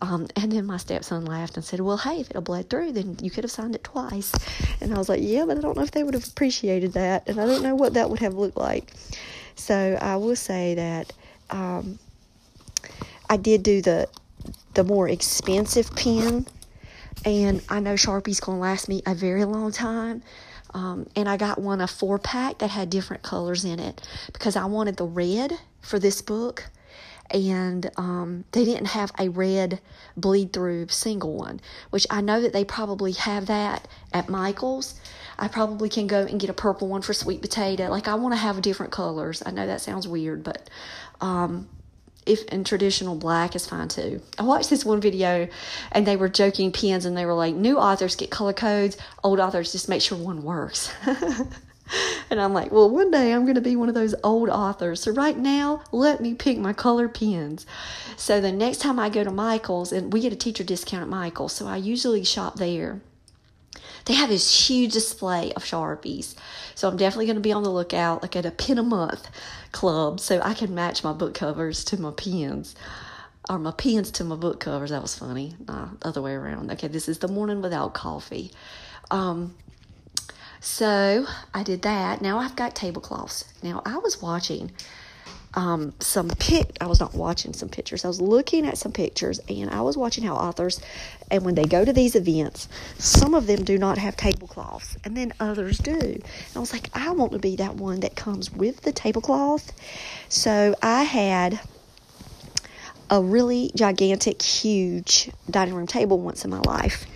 Um, 0.00 0.28
and 0.36 0.52
then 0.52 0.64
my 0.64 0.76
stepson 0.76 1.24
laughed 1.24 1.56
and 1.56 1.64
said, 1.64 1.80
Well, 1.80 1.96
hey, 1.96 2.20
if 2.20 2.30
it'll 2.30 2.40
bled 2.40 2.70
through, 2.70 2.92
then 2.92 3.16
you 3.20 3.30
could 3.30 3.44
have 3.44 3.50
signed 3.50 3.74
it 3.74 3.84
twice. 3.84 4.32
And 4.80 4.94
I 4.94 4.98
was 4.98 5.08
like, 5.08 5.20
Yeah, 5.22 5.44
but 5.44 5.58
I 5.58 5.60
don't 5.60 5.76
know 5.76 5.82
if 5.82 5.90
they 5.90 6.04
would 6.04 6.14
have 6.14 6.26
appreciated 6.26 6.92
that. 6.94 7.28
And 7.28 7.40
I 7.40 7.46
don't 7.46 7.62
know 7.62 7.74
what 7.74 7.94
that 7.94 8.08
would 8.08 8.20
have 8.20 8.34
looked 8.34 8.56
like. 8.56 8.92
So 9.56 9.98
I 10.00 10.16
will 10.16 10.36
say 10.36 10.74
that 10.76 11.12
um, 11.50 11.98
I 13.28 13.36
did 13.36 13.62
do 13.62 13.82
the 13.82 14.08
the 14.74 14.84
more 14.84 15.08
expensive 15.08 15.94
pen, 15.96 16.46
and 17.24 17.62
I 17.68 17.80
know 17.80 17.96
Sharpie's 17.96 18.40
gonna 18.40 18.58
last 18.58 18.88
me 18.88 19.02
a 19.06 19.14
very 19.14 19.44
long 19.44 19.72
time. 19.72 20.22
Um, 20.74 21.06
and 21.16 21.28
I 21.28 21.36
got 21.36 21.58
one 21.58 21.80
a 21.80 21.86
four 21.86 22.18
pack 22.18 22.58
that 22.58 22.70
had 22.70 22.90
different 22.90 23.22
colors 23.22 23.64
in 23.64 23.80
it 23.80 24.06
because 24.32 24.54
I 24.54 24.66
wanted 24.66 24.96
the 24.96 25.06
red 25.06 25.52
for 25.80 25.98
this 25.98 26.20
book 26.20 26.64
and 27.30 27.90
um, 27.96 28.44
they 28.52 28.64
didn't 28.64 28.86
have 28.86 29.12
a 29.18 29.28
red 29.28 29.80
bleed 30.16 30.52
through 30.52 30.88
single 30.88 31.34
one, 31.34 31.60
which 31.90 32.06
I 32.10 32.20
know 32.20 32.40
that 32.40 32.52
they 32.52 32.64
probably 32.64 33.12
have 33.12 33.46
that 33.46 33.86
at 34.12 34.28
Michael's. 34.28 34.98
I 35.38 35.48
probably 35.48 35.88
can 35.88 36.06
go 36.06 36.22
and 36.22 36.40
get 36.40 36.50
a 36.50 36.54
purple 36.54 36.88
one 36.88 37.02
for 37.02 37.12
sweet 37.12 37.42
potato. 37.42 37.88
Like 37.88 38.08
I 38.08 38.14
want 38.14 38.32
to 38.32 38.38
have 38.38 38.60
different 38.62 38.92
colors. 38.92 39.42
I 39.44 39.50
know 39.50 39.66
that 39.66 39.80
sounds 39.80 40.08
weird, 40.08 40.42
but 40.42 40.68
um, 41.20 41.68
if 42.28 42.44
in 42.44 42.64
traditional 42.64 43.16
black 43.16 43.56
is 43.56 43.66
fine 43.66 43.88
too. 43.88 44.20
I 44.38 44.42
watched 44.42 44.70
this 44.70 44.84
one 44.84 45.00
video 45.00 45.48
and 45.92 46.06
they 46.06 46.16
were 46.16 46.28
joking 46.28 46.72
pens 46.72 47.04
and 47.04 47.16
they 47.16 47.26
were 47.26 47.34
like, 47.34 47.54
new 47.54 47.78
authors 47.78 48.16
get 48.16 48.30
color 48.30 48.52
codes, 48.52 48.96
old 49.24 49.40
authors 49.40 49.72
just 49.72 49.88
make 49.88 50.02
sure 50.02 50.18
one 50.18 50.42
works. 50.42 50.92
And 52.30 52.40
I'm 52.40 52.52
like, 52.52 52.70
well, 52.70 52.90
one 52.90 53.10
day 53.10 53.32
I'm 53.32 53.44
going 53.44 53.54
to 53.54 53.60
be 53.60 53.76
one 53.76 53.88
of 53.88 53.94
those 53.94 54.14
old 54.22 54.50
authors. 54.50 55.00
So 55.00 55.12
right 55.12 55.36
now, 55.36 55.82
let 55.92 56.20
me 56.20 56.34
pick 56.34 56.58
my 56.58 56.72
color 56.72 57.08
pens. 57.08 57.66
So 58.16 58.40
the 58.40 58.52
next 58.52 58.78
time 58.78 58.98
I 58.98 59.08
go 59.08 59.24
to 59.24 59.30
Michael's, 59.30 59.92
and 59.92 60.12
we 60.12 60.20
get 60.20 60.32
a 60.32 60.36
teacher 60.36 60.64
discount 60.64 61.02
at 61.02 61.08
Michael's, 61.08 61.54
so 61.54 61.66
I 61.66 61.76
usually 61.76 62.24
shop 62.24 62.56
there. 62.56 63.00
They 64.08 64.14
have 64.14 64.30
this 64.30 64.68
huge 64.68 64.94
display 64.94 65.52
of 65.52 65.64
Sharpies. 65.64 66.34
So 66.74 66.88
I'm 66.88 66.96
definitely 66.96 67.26
going 67.26 67.36
to 67.36 67.42
be 67.42 67.52
on 67.52 67.62
the 67.62 67.70
lookout, 67.70 68.22
like 68.22 68.36
at 68.36 68.46
a 68.46 68.50
pen 68.50 68.78
a 68.78 68.82
month 68.82 69.28
club, 69.70 70.18
so 70.18 70.40
I 70.42 70.54
can 70.54 70.74
match 70.74 71.04
my 71.04 71.12
book 71.12 71.34
covers 71.34 71.84
to 71.84 72.00
my 72.00 72.10
pens 72.12 72.74
or 73.50 73.58
my 73.58 73.70
pens 73.70 74.10
to 74.12 74.24
my 74.24 74.34
book 74.34 74.60
covers. 74.60 74.90
That 74.90 75.02
was 75.02 75.14
funny. 75.14 75.56
Nah, 75.66 75.90
other 76.00 76.22
way 76.22 76.32
around. 76.32 76.70
Okay, 76.72 76.88
this 76.88 77.06
is 77.06 77.18
the 77.18 77.28
morning 77.28 77.60
without 77.60 77.92
coffee. 77.92 78.50
Um, 79.10 79.54
so 80.60 81.26
I 81.52 81.62
did 81.62 81.82
that. 81.82 82.22
Now 82.22 82.38
I've 82.38 82.56
got 82.56 82.74
tablecloths. 82.74 83.44
Now 83.62 83.82
I 83.84 83.98
was 83.98 84.22
watching 84.22 84.70
um, 85.54 85.94
some 86.00 86.28
pic. 86.28 86.76
I 86.80 86.86
was 86.86 87.00
not 87.00 87.14
watching 87.14 87.52
some 87.52 87.68
pictures. 87.68 88.04
I 88.04 88.08
was 88.08 88.20
looking 88.20 88.66
at 88.66 88.78
some 88.78 88.92
pictures, 88.92 89.40
and 89.48 89.70
I 89.70 89.80
was 89.80 89.96
watching 89.96 90.24
how 90.24 90.34
authors, 90.34 90.80
and 91.30 91.44
when 91.44 91.54
they 91.54 91.64
go 91.64 91.84
to 91.84 91.92
these 91.92 92.14
events, 92.14 92.68
some 92.98 93.34
of 93.34 93.46
them 93.46 93.64
do 93.64 93.78
not 93.78 93.98
have 93.98 94.16
tablecloths, 94.16 94.96
and 95.04 95.16
then 95.16 95.32
others 95.40 95.78
do. 95.78 95.98
And 95.98 96.24
I 96.56 96.58
was 96.58 96.72
like, 96.72 96.90
I 96.94 97.10
want 97.10 97.32
to 97.32 97.38
be 97.38 97.56
that 97.56 97.74
one 97.76 98.00
that 98.00 98.16
comes 98.16 98.52
with 98.52 98.82
the 98.82 98.92
tablecloth. 98.92 99.72
So 100.28 100.74
I 100.82 101.04
had 101.04 101.60
a 103.10 103.22
really 103.22 103.72
gigantic, 103.74 104.42
huge 104.42 105.30
dining 105.50 105.74
room 105.74 105.86
table 105.86 106.18
once 106.18 106.44
in 106.44 106.50
my 106.50 106.60
life, 106.60 107.06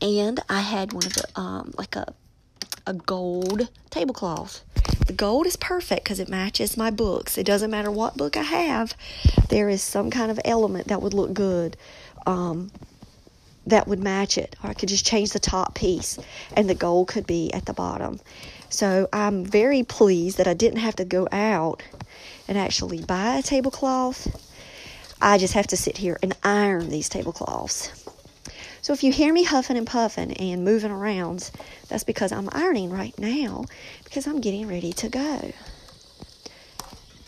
and 0.00 0.40
I 0.48 0.60
had 0.60 0.92
one 0.92 1.06
of 1.06 1.12
the 1.12 1.40
um, 1.40 1.72
like 1.76 1.96
a 1.96 2.14
a 2.86 2.94
gold 2.94 3.68
tablecloth. 3.90 4.62
The 5.06 5.12
gold 5.12 5.46
is 5.46 5.56
perfect 5.56 6.04
because 6.04 6.18
it 6.18 6.28
matches 6.30 6.76
my 6.76 6.90
books. 6.90 7.36
It 7.36 7.44
doesn't 7.44 7.70
matter 7.70 7.90
what 7.90 8.16
book 8.16 8.36
I 8.36 8.42
have, 8.42 8.96
there 9.50 9.68
is 9.68 9.82
some 9.82 10.10
kind 10.10 10.30
of 10.30 10.40
element 10.44 10.88
that 10.88 11.02
would 11.02 11.12
look 11.12 11.34
good 11.34 11.76
um, 12.26 12.70
that 13.66 13.86
would 13.86 14.02
match 14.02 14.38
it. 14.38 14.56
Or 14.62 14.70
I 14.70 14.74
could 14.74 14.88
just 14.88 15.06
change 15.06 15.30
the 15.30 15.38
top 15.38 15.74
piece 15.74 16.18
and 16.56 16.68
the 16.68 16.74
gold 16.74 17.08
could 17.08 17.26
be 17.26 17.52
at 17.52 17.66
the 17.66 17.74
bottom. 17.74 18.20
So 18.70 19.08
I'm 19.12 19.44
very 19.44 19.82
pleased 19.82 20.38
that 20.38 20.48
I 20.48 20.54
didn't 20.54 20.80
have 20.80 20.96
to 20.96 21.04
go 21.04 21.28
out 21.30 21.82
and 22.48 22.58
actually 22.58 23.02
buy 23.02 23.36
a 23.36 23.42
tablecloth. 23.42 24.26
I 25.20 25.38
just 25.38 25.54
have 25.54 25.66
to 25.68 25.76
sit 25.76 25.98
here 25.98 26.18
and 26.22 26.34
iron 26.42 26.88
these 26.88 27.08
tablecloths. 27.08 28.03
So 28.84 28.92
if 28.92 29.02
you 29.02 29.12
hear 29.12 29.32
me 29.32 29.44
huffing 29.44 29.78
and 29.78 29.86
puffing 29.86 30.34
and 30.34 30.62
moving 30.62 30.90
around, 30.90 31.50
that's 31.88 32.04
because 32.04 32.32
I'm 32.32 32.50
ironing 32.52 32.90
right 32.90 33.18
now 33.18 33.64
because 34.04 34.26
I'm 34.26 34.42
getting 34.42 34.68
ready 34.68 34.92
to 34.92 35.08
go. 35.08 35.52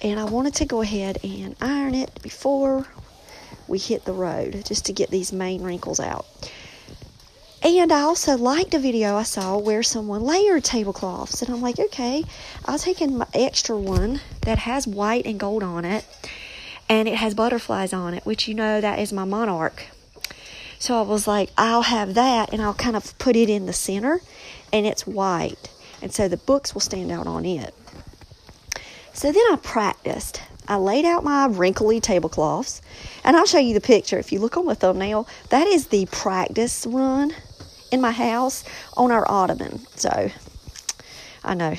And 0.03 0.21
I 0.21 0.25
wanted 0.25 0.53
to 0.57 0.67
go 0.67 0.83
ahead 0.83 1.17
and 1.25 1.57
iron 1.59 1.95
it 1.95 2.21
before 2.21 2.87
we 3.67 3.79
hit 3.79 4.05
the 4.05 4.13
road 4.13 4.65
just 4.67 4.85
to 4.85 4.93
get 4.93 5.09
these 5.09 5.33
main 5.33 5.63
wrinkles 5.63 5.99
out. 5.99 6.27
And 7.63 7.91
I 7.91 8.03
also 8.03 8.37
liked 8.37 8.75
a 8.75 8.79
video 8.79 9.17
I 9.17 9.23
saw 9.23 9.57
where 9.57 9.83
someone 9.83 10.25
layered 10.25 10.63
tablecloths. 10.63 11.41
And 11.41 11.51
I'm 11.51 11.63
like, 11.63 11.79
okay, 11.79 12.23
I'll 12.67 12.79
take 12.79 13.01
in 13.01 13.17
my 13.17 13.29
extra 13.33 13.79
one 13.79 14.21
that 14.43 14.59
has 14.59 14.87
white 14.87 15.25
and 15.25 15.41
gold 15.41 15.63
on 15.63 15.87
it. 15.87 16.05
And 16.87 17.09
it 17.09 17.15
has 17.15 17.33
butterflies 17.33 17.95
on 17.95 18.13
it, 18.13 18.27
which 18.27 18.47
you 18.47 18.53
know 18.53 18.83
that 18.83 18.99
is 18.99 19.11
my 19.11 19.25
monarch 19.25 19.87
so 20.79 20.99
I 20.99 21.03
was 21.03 21.27
like, 21.27 21.51
I'll 21.57 21.83
have 21.83 22.15
that 22.15 22.53
and 22.53 22.63
I'll 22.63 22.75
kind 22.75 22.97
of 22.97 23.17
put 23.19 23.37
it 23.37 23.49
in 23.49 23.67
the 23.67 23.73
center 23.73 24.21
and 24.73 24.87
it's 24.87 25.07
white. 25.07 25.71
And 26.03 26.13
so 26.13 26.29
the 26.29 26.37
books 26.37 26.75
will 26.75 26.81
stand 26.81 27.11
out 27.11 27.27
on 27.27 27.45
it. 27.45 27.75
So 29.13 29.33
then 29.33 29.43
I 29.51 29.57
practiced. 29.57 30.43
I 30.69 30.77
laid 30.77 31.05
out 31.05 31.25
my 31.25 31.47
wrinkly 31.47 32.01
tablecloths 32.01 32.83
and 33.25 33.37
I'll 33.37 33.47
show 33.47 33.59
you 33.59 33.73
the 33.73 33.81
picture. 33.81 34.19
If 34.19 34.33
you 34.33 34.41
look 34.41 34.57
on 34.57 34.67
the 34.67 34.75
thumbnail, 34.75 35.27
that 35.49 35.67
is 35.67 35.87
the 35.87 36.07
practice 36.07 36.87
run 36.87 37.33
in 37.91 38.01
my 38.01 38.11
house 38.11 38.65
on 38.97 39.11
our 39.11 39.29
ottoman. 39.31 39.87
So 39.95 40.31
I 41.45 41.55
know 41.55 41.75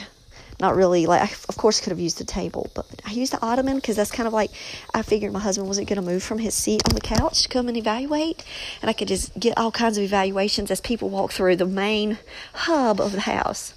not 0.59 0.75
really 0.75 1.05
like 1.05 1.21
I, 1.21 1.33
of 1.49 1.57
course 1.57 1.79
could 1.79 1.91
have 1.91 1.99
used 1.99 2.17
the 2.17 2.23
table 2.23 2.69
but 2.73 2.85
i 3.05 3.11
used 3.11 3.33
the 3.33 3.41
ottoman 3.45 3.75
because 3.75 3.95
that's 3.95 4.11
kind 4.11 4.27
of 4.27 4.33
like 4.33 4.51
i 4.93 5.01
figured 5.01 5.31
my 5.31 5.39
husband 5.39 5.67
wasn't 5.67 5.87
going 5.87 6.01
to 6.01 6.05
move 6.05 6.23
from 6.23 6.39
his 6.39 6.53
seat 6.53 6.81
on 6.87 6.95
the 6.95 7.01
couch 7.01 7.43
to 7.43 7.49
come 7.49 7.67
and 7.67 7.77
evaluate 7.77 8.43
and 8.81 8.89
i 8.89 8.93
could 8.93 9.07
just 9.07 9.37
get 9.39 9.57
all 9.57 9.71
kinds 9.71 9.97
of 9.97 10.03
evaluations 10.03 10.71
as 10.71 10.81
people 10.81 11.09
walk 11.09 11.31
through 11.31 11.55
the 11.55 11.65
main 11.65 12.17
hub 12.53 12.99
of 12.99 13.11
the 13.11 13.21
house. 13.21 13.73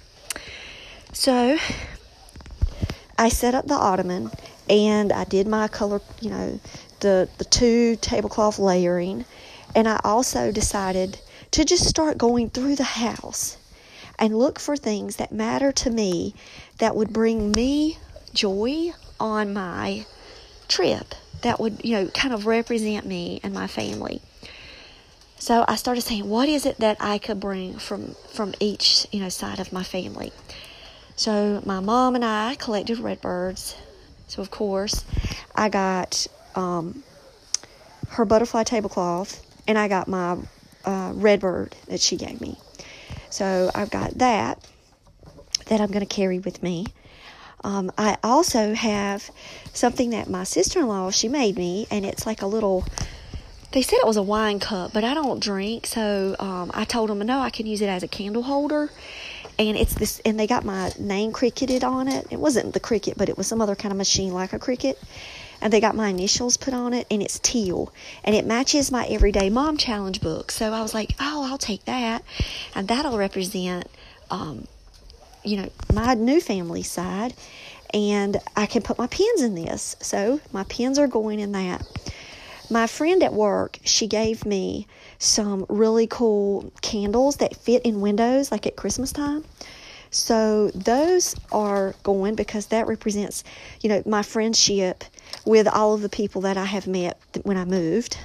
So 1.13 1.57
i 3.17 3.29
set 3.29 3.53
up 3.53 3.67
the 3.67 3.75
ottoman 3.75 4.31
and 4.69 5.11
i 5.11 5.23
did 5.25 5.47
my 5.47 5.67
color 5.67 6.01
you 6.21 6.29
know 6.29 6.59
the 7.01 7.29
the 7.37 7.45
two 7.45 7.95
tablecloth 7.97 8.57
layering 8.57 9.25
and 9.75 9.87
i 9.87 9.99
also 10.03 10.51
decided 10.51 11.19
to 11.51 11.65
just 11.65 11.85
start 11.87 12.17
going 12.17 12.49
through 12.49 12.75
the 12.75 12.83
house 12.83 13.57
and 14.21 14.37
look 14.37 14.59
for 14.59 14.77
things 14.77 15.15
that 15.15 15.31
matter 15.31 15.71
to 15.71 15.89
me 15.89 16.35
that 16.77 16.95
would 16.95 17.11
bring 17.11 17.51
me 17.51 17.97
joy 18.33 18.91
on 19.19 19.51
my 19.51 20.05
trip 20.67 21.15
that 21.41 21.59
would 21.59 21.83
you 21.83 21.93
know 21.93 22.07
kind 22.09 22.33
of 22.33 22.45
represent 22.45 23.05
me 23.05 23.39
and 23.43 23.53
my 23.53 23.67
family. 23.67 24.21
So 25.39 25.65
i 25.67 25.75
started 25.75 26.01
saying 26.01 26.29
what 26.29 26.47
is 26.47 26.65
it 26.67 26.77
that 26.77 26.97
i 26.99 27.17
could 27.17 27.39
bring 27.39 27.79
from 27.79 28.15
from 28.31 28.53
each 28.59 29.07
you 29.11 29.19
know 29.19 29.29
side 29.29 29.59
of 29.59 29.73
my 29.73 29.83
family? 29.83 30.31
So 31.15 31.61
my 31.65 31.79
mom 31.79 32.15
and 32.15 32.23
i 32.23 32.55
collected 32.55 32.99
redbirds. 32.99 33.75
So 34.27 34.41
of 34.41 34.51
course 34.51 35.03
i 35.55 35.67
got 35.67 36.27
um, 36.55 37.03
her 38.09 38.23
butterfly 38.25 38.63
tablecloth 38.63 39.43
and 39.67 39.79
i 39.79 39.87
got 39.87 40.07
my 40.07 40.37
uh, 40.85 41.11
redbird 41.15 41.75
that 41.87 41.99
she 41.99 42.17
gave 42.17 42.39
me 42.39 42.57
so 43.31 43.71
I've 43.73 43.89
got 43.89 44.17
that 44.19 44.63
that 45.67 45.79
I'm 45.79 45.87
going 45.87 46.05
to 46.05 46.15
carry 46.15 46.39
with 46.39 46.61
me. 46.61 46.85
Um, 47.63 47.91
I 47.97 48.17
also 48.23 48.73
have 48.73 49.29
something 49.73 50.09
that 50.11 50.29
my 50.29 50.43
sister 50.43 50.79
in 50.79 50.87
law 50.87 51.11
she 51.11 51.27
made 51.27 51.57
me, 51.57 51.87
and 51.91 52.05
it's 52.05 52.25
like 52.25 52.41
a 52.41 52.47
little. 52.47 52.85
They 53.71 53.81
said 53.81 53.99
it 54.01 54.07
was 54.07 54.17
a 54.17 54.21
wine 54.23 54.59
cup, 54.59 54.91
but 54.93 55.05
I 55.05 55.13
don't 55.13 55.39
drink, 55.41 55.85
so 55.85 56.35
um, 56.39 56.71
I 56.73 56.83
told 56.83 57.09
them 57.09 57.19
no, 57.19 57.39
I 57.39 57.49
can 57.49 57.65
use 57.65 57.81
it 57.81 57.87
as 57.87 58.03
a 58.03 58.07
candle 58.07 58.43
holder. 58.43 58.89
And 59.57 59.77
it's 59.77 59.93
this, 59.93 60.19
and 60.25 60.39
they 60.39 60.47
got 60.47 60.65
my 60.65 60.91
name 60.99 61.31
cricketed 61.31 61.83
on 61.83 62.07
it. 62.07 62.27
It 62.31 62.39
wasn't 62.39 62.73
the 62.73 62.79
Cricut, 62.79 63.15
but 63.15 63.29
it 63.29 63.37
was 63.37 63.47
some 63.47 63.61
other 63.61 63.75
kind 63.75 63.91
of 63.91 63.97
machine 63.97 64.33
like 64.33 64.53
a 64.53 64.59
Cricut 64.59 64.97
and 65.61 65.71
they 65.71 65.79
got 65.79 65.95
my 65.95 66.09
initials 66.09 66.57
put 66.57 66.73
on 66.73 66.93
it 66.93 67.07
and 67.11 67.21
it's 67.21 67.39
teal. 67.39 67.93
And 68.23 68.35
it 68.35 68.45
matches 68.45 68.91
my 68.91 69.05
everyday 69.05 69.49
mom 69.49 69.77
challenge 69.77 70.21
book. 70.21 70.51
So 70.51 70.73
i 70.73 70.81
was 70.81 70.93
like 70.93 71.13
oh 71.19 71.47
i'll 71.49 71.57
take 71.57 71.85
that. 71.85 72.23
And 72.75 72.87
that'll 72.87 73.17
represent 73.17 73.87
um, 74.29 74.67
you 75.43 75.57
know 75.57 75.69
my 75.93 76.13
new 76.15 76.41
family 76.41 76.83
side. 76.83 77.33
And 77.93 78.37
i 78.55 78.65
can 78.65 78.81
put 78.81 78.97
my 78.97 79.07
pens 79.07 79.41
in 79.41 79.55
this. 79.55 79.95
So 80.01 80.39
my 80.51 80.63
pens 80.63 80.97
are 80.97 81.07
going 81.07 81.39
in 81.39 81.51
that. 81.53 81.85
My 82.69 82.87
friend 82.87 83.21
at 83.21 83.33
work 83.33 83.79
she 83.83 84.07
gave 84.07 84.45
me 84.45 84.87
some 85.19 85.65
really 85.69 86.07
cool 86.07 86.71
candles 86.81 87.37
that 87.37 87.55
fit 87.55 87.83
in 87.83 88.01
windows 88.01 88.51
like 88.51 88.65
at 88.65 88.75
christmas 88.75 89.11
time 89.11 89.43
So 90.11 90.69
those 90.75 91.35
are 91.53 91.95
going 92.03 92.35
because 92.35 92.67
that 92.67 92.85
represents, 92.85 93.45
you 93.79 93.87
know, 93.87 94.03
my 94.05 94.23
friendship 94.23 95.05
with 95.45 95.67
all 95.69 95.93
of 95.93 96.01
the 96.01 96.09
people 96.09 96.41
that 96.41 96.57
I 96.57 96.65
have 96.65 96.85
met 96.85 97.17
when 97.43 97.55
I 97.55 97.63
moved. 97.63 98.17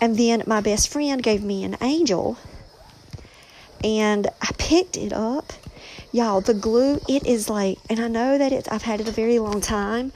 And 0.00 0.16
then 0.16 0.44
my 0.46 0.60
best 0.60 0.88
friend 0.88 1.20
gave 1.20 1.42
me 1.42 1.64
an 1.64 1.76
angel 1.80 2.38
and 3.82 4.28
I 4.40 4.50
picked 4.56 4.96
it 4.96 5.12
up. 5.12 5.52
Y'all, 6.12 6.40
the 6.40 6.54
glue, 6.54 7.00
it 7.08 7.26
is 7.26 7.50
like, 7.50 7.78
and 7.90 7.98
I 7.98 8.06
know 8.06 8.38
that 8.38 8.52
it's, 8.52 8.68
I've 8.68 8.82
had 8.82 9.00
it 9.00 9.08
a 9.08 9.12
very 9.12 9.40
long 9.40 9.60
time, 9.60 10.12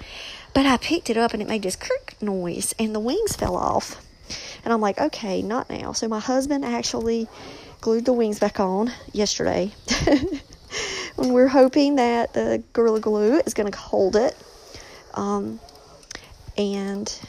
but 0.54 0.64
I 0.64 0.76
picked 0.76 1.10
it 1.10 1.16
up 1.16 1.32
and 1.32 1.42
it 1.42 1.48
made 1.48 1.62
this 1.62 1.76
creak 1.76 2.22
noise 2.22 2.72
and 2.78 2.94
the 2.94 3.00
wings 3.00 3.34
fell 3.34 3.56
off. 3.56 4.00
And 4.64 4.72
I'm 4.72 4.80
like, 4.80 5.00
okay, 5.00 5.42
not 5.42 5.68
now. 5.68 5.92
So 5.92 6.06
my 6.06 6.20
husband 6.20 6.64
actually 6.64 7.26
glued 7.80 8.04
the 8.04 8.12
wings 8.12 8.38
back 8.38 8.60
on 8.60 8.92
yesterday. 9.12 9.72
and 11.18 11.34
we're 11.34 11.48
hoping 11.48 11.96
that 11.96 12.32
the 12.32 12.62
Gorilla 12.72 13.00
Glue 13.00 13.40
is 13.40 13.54
going 13.54 13.70
to 13.70 13.78
hold 13.78 14.16
it. 14.16 14.36
Um, 15.14 15.60
and 16.56 17.20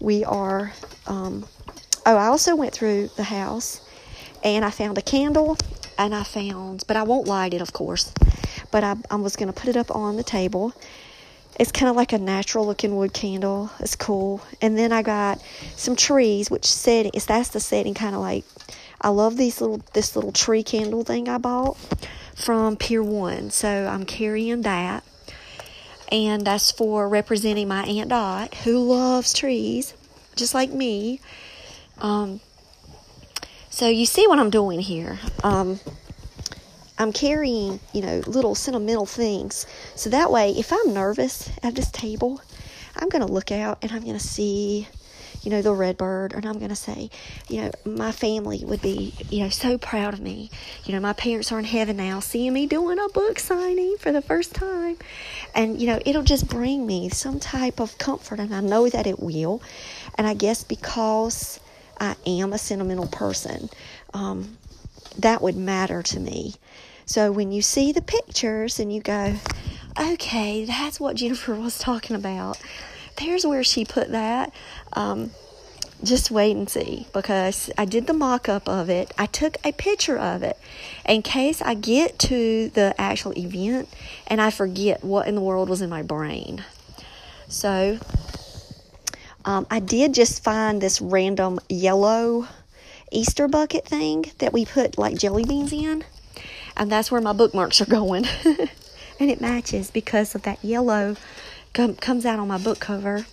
we 0.00 0.24
are, 0.24 0.72
um, 1.06 1.46
oh, 2.06 2.16
I 2.16 2.26
also 2.26 2.56
went 2.56 2.72
through 2.72 3.08
the 3.16 3.22
house 3.22 3.80
and 4.42 4.64
I 4.64 4.70
found 4.70 4.98
a 4.98 5.02
candle 5.02 5.56
and 5.98 6.14
I 6.14 6.24
found, 6.24 6.84
but 6.86 6.96
I 6.96 7.02
won't 7.04 7.26
light 7.26 7.54
it, 7.54 7.60
of 7.60 7.72
course, 7.72 8.12
but 8.70 8.82
I, 8.82 8.96
I 9.10 9.16
was 9.16 9.36
going 9.36 9.52
to 9.52 9.58
put 9.58 9.68
it 9.68 9.76
up 9.76 9.94
on 9.94 10.16
the 10.16 10.24
table 10.24 10.74
it's 11.58 11.72
kind 11.72 11.90
of 11.90 11.96
like 11.96 12.12
a 12.12 12.18
natural 12.18 12.66
looking 12.66 12.96
wood 12.96 13.12
candle. 13.12 13.70
It's 13.78 13.96
cool. 13.96 14.40
And 14.60 14.76
then 14.76 14.92
I 14.92 15.02
got 15.02 15.40
some 15.76 15.96
trees, 15.96 16.50
which 16.50 16.64
setting 16.64 17.12
is 17.14 17.26
that's 17.26 17.50
the 17.50 17.60
setting 17.60 17.94
kind 17.94 18.14
of 18.14 18.20
like 18.20 18.44
I 19.02 19.08
love 19.08 19.36
these 19.36 19.60
little 19.60 19.82
this 19.92 20.14
little 20.16 20.32
tree 20.32 20.62
candle 20.62 21.04
thing 21.04 21.28
I 21.28 21.38
bought 21.38 21.76
from 22.34 22.76
Pier 22.76 23.02
One. 23.02 23.50
So 23.50 23.86
I'm 23.86 24.04
carrying 24.04 24.62
that. 24.62 25.04
And 26.10 26.46
that's 26.46 26.70
for 26.70 27.08
representing 27.08 27.68
my 27.68 27.84
Aunt 27.84 28.10
Dot, 28.10 28.54
who 28.56 28.78
loves 28.78 29.32
trees, 29.32 29.94
just 30.36 30.54
like 30.54 30.70
me. 30.70 31.20
Um, 31.98 32.40
so 33.70 33.88
you 33.88 34.04
see 34.04 34.26
what 34.26 34.38
I'm 34.38 34.50
doing 34.50 34.80
here. 34.80 35.18
Um, 35.42 35.80
I'm 36.98 37.12
carrying, 37.12 37.80
you 37.94 38.02
know, 38.02 38.22
little 38.26 38.54
sentimental 38.54 39.06
things. 39.06 39.66
So 39.96 40.10
that 40.10 40.30
way, 40.30 40.50
if 40.50 40.72
I'm 40.72 40.92
nervous 40.92 41.50
at 41.62 41.74
this 41.74 41.90
table, 41.90 42.42
I'm 42.96 43.08
going 43.08 43.26
to 43.26 43.32
look 43.32 43.50
out 43.50 43.78
and 43.80 43.90
I'm 43.90 44.02
going 44.02 44.18
to 44.18 44.20
see, 44.20 44.88
you 45.42 45.50
know, 45.50 45.62
the 45.62 45.72
red 45.72 45.96
bird, 45.96 46.32
and 46.32 46.46
I'm 46.46 46.58
going 46.58 46.68
to 46.68 46.76
say, 46.76 47.10
you 47.48 47.62
know, 47.62 47.70
my 47.84 48.12
family 48.12 48.64
would 48.64 48.80
be, 48.80 49.12
you 49.28 49.40
know, 49.40 49.48
so 49.48 49.78
proud 49.78 50.14
of 50.14 50.20
me. 50.20 50.50
You 50.84 50.94
know, 50.94 51.00
my 51.00 51.12
parents 51.12 51.50
are 51.52 51.58
in 51.58 51.64
heaven 51.64 51.96
now, 51.96 52.20
seeing 52.20 52.52
me 52.52 52.66
doing 52.66 52.98
a 52.98 53.08
book 53.08 53.38
signing 53.38 53.96
for 53.98 54.12
the 54.12 54.22
first 54.22 54.54
time. 54.54 54.96
And, 55.54 55.80
you 55.80 55.86
know, 55.86 56.00
it'll 56.06 56.22
just 56.22 56.48
bring 56.48 56.86
me 56.86 57.08
some 57.08 57.40
type 57.40 57.80
of 57.80 57.98
comfort, 57.98 58.38
and 58.38 58.54
I 58.54 58.60
know 58.60 58.88
that 58.88 59.06
it 59.06 59.20
will. 59.20 59.62
And 60.16 60.26
I 60.26 60.34
guess 60.34 60.64
because 60.64 61.58
I 61.98 62.16
am 62.26 62.52
a 62.52 62.58
sentimental 62.58 63.08
person, 63.08 63.68
um, 64.14 64.58
that 65.18 65.42
would 65.42 65.56
matter 65.56 66.02
to 66.02 66.20
me. 66.20 66.54
So 67.04 67.32
when 67.32 67.52
you 67.52 67.62
see 67.62 67.92
the 67.92 68.02
pictures 68.02 68.78
and 68.78 68.92
you 68.92 69.00
go, 69.00 69.34
okay, 69.98 70.64
that's 70.64 71.00
what 71.00 71.16
Jennifer 71.16 71.54
was 71.60 71.78
talking 71.78 72.16
about. 72.16 72.58
There's 73.24 73.46
where 73.46 73.64
she 73.64 73.84
put 73.84 74.10
that. 74.10 74.52
Um, 74.92 75.30
just 76.02 76.30
wait 76.32 76.56
and 76.56 76.68
see 76.68 77.06
because 77.12 77.70
I 77.78 77.84
did 77.84 78.06
the 78.08 78.12
mock 78.12 78.48
up 78.48 78.68
of 78.68 78.90
it. 78.90 79.12
I 79.16 79.26
took 79.26 79.56
a 79.64 79.72
picture 79.72 80.18
of 80.18 80.42
it 80.42 80.58
in 81.08 81.22
case 81.22 81.62
I 81.62 81.74
get 81.74 82.18
to 82.20 82.68
the 82.70 82.94
actual 82.98 83.32
event 83.38 83.88
and 84.26 84.40
I 84.40 84.50
forget 84.50 85.04
what 85.04 85.28
in 85.28 85.36
the 85.36 85.40
world 85.40 85.68
was 85.68 85.80
in 85.80 85.88
my 85.88 86.02
brain. 86.02 86.64
So 87.46 88.00
um, 89.44 89.66
I 89.70 89.78
did 89.78 90.14
just 90.14 90.42
find 90.42 90.80
this 90.80 91.00
random 91.00 91.60
yellow 91.68 92.48
Easter 93.12 93.46
bucket 93.46 93.86
thing 93.86 94.24
that 94.38 94.52
we 94.52 94.64
put 94.64 94.98
like 94.98 95.16
jelly 95.16 95.44
beans 95.44 95.72
in. 95.72 96.04
And 96.76 96.90
that's 96.90 97.12
where 97.12 97.20
my 97.20 97.32
bookmarks 97.32 97.80
are 97.80 97.86
going. 97.88 98.26
and 99.20 99.30
it 99.30 99.40
matches 99.40 99.90
because 99.90 100.34
of 100.34 100.42
that 100.42 100.64
yellow 100.64 101.16
com- 101.72 101.96
comes 101.96 102.24
out 102.26 102.38
on 102.38 102.48
my 102.48 102.58
book 102.58 102.80
cover 102.80 103.26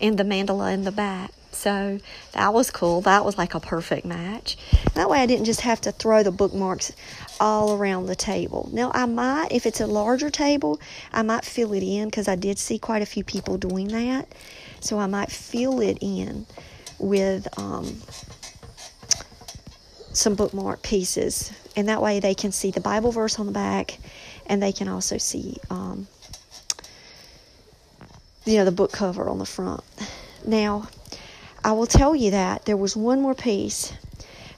and 0.00 0.18
the 0.18 0.24
mandala 0.24 0.72
in 0.72 0.84
the 0.84 0.92
back. 0.92 1.32
So 1.52 1.98
that 2.32 2.54
was 2.54 2.70
cool. 2.70 3.00
That 3.02 3.24
was 3.24 3.36
like 3.36 3.54
a 3.54 3.60
perfect 3.60 4.06
match. 4.06 4.56
That 4.94 5.10
way 5.10 5.18
I 5.18 5.26
didn't 5.26 5.46
just 5.46 5.62
have 5.62 5.80
to 5.82 5.92
throw 5.92 6.22
the 6.22 6.30
bookmarks 6.30 6.92
all 7.40 7.74
around 7.76 8.06
the 8.06 8.14
table. 8.14 8.70
Now 8.72 8.92
I 8.94 9.06
might, 9.06 9.48
if 9.50 9.66
it's 9.66 9.80
a 9.80 9.86
larger 9.86 10.30
table, 10.30 10.80
I 11.12 11.22
might 11.22 11.44
fill 11.44 11.72
it 11.72 11.82
in 11.82 12.06
because 12.06 12.28
I 12.28 12.36
did 12.36 12.58
see 12.58 12.78
quite 12.78 13.02
a 13.02 13.06
few 13.06 13.24
people 13.24 13.58
doing 13.58 13.88
that. 13.88 14.28
So 14.80 14.98
I 14.98 15.06
might 15.06 15.30
fill 15.30 15.80
it 15.80 15.98
in 16.00 16.46
with 16.98 17.46
um, 17.58 18.00
some 20.12 20.34
bookmark 20.34 20.82
pieces, 20.82 21.52
and 21.76 21.88
that 21.88 22.00
way 22.00 22.20
they 22.20 22.34
can 22.34 22.52
see 22.52 22.70
the 22.70 22.80
Bible 22.80 23.12
verse 23.12 23.38
on 23.38 23.46
the 23.46 23.52
back, 23.52 23.98
and 24.46 24.62
they 24.62 24.72
can 24.72 24.88
also 24.88 25.18
see, 25.18 25.56
um, 25.68 26.06
you 28.50 28.58
know, 28.58 28.64
the 28.64 28.72
book 28.72 28.92
cover 28.92 29.28
on 29.28 29.38
the 29.38 29.46
front. 29.46 29.82
Now, 30.44 30.88
I 31.62 31.72
will 31.72 31.86
tell 31.86 32.16
you 32.16 32.32
that 32.32 32.64
there 32.64 32.76
was 32.76 32.96
one 32.96 33.20
more 33.20 33.34
piece, 33.34 33.92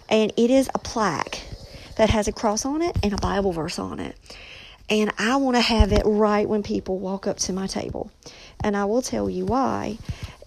and 0.09 0.33
it 0.37 0.51
is 0.51 0.71
a 0.75 0.79
plaque 0.79 1.43
that 1.97 2.11
has 2.11 2.29
a 2.29 2.33
cross 2.33 2.65
on 2.65 2.83
it 2.83 2.97
and 3.03 3.13
a 3.13 3.17
Bible 3.17 3.53
verse 3.53 3.79
on 3.79 4.01
it. 4.01 4.17
And 4.89 5.13
I 5.19 5.37
want 5.37 5.57
to 5.57 5.61
have 5.61 5.93
it 5.93 6.03
right 6.05 6.49
when 6.49 6.63
people 6.63 6.99
walk 6.99 7.27
up 7.27 7.39
to 7.39 7.53
my 7.53 7.67
table. 7.67 8.11
And 8.63 8.77
I 8.77 8.85
will 8.85 9.03
tell 9.03 9.29
you 9.29 9.47
why. 9.47 9.99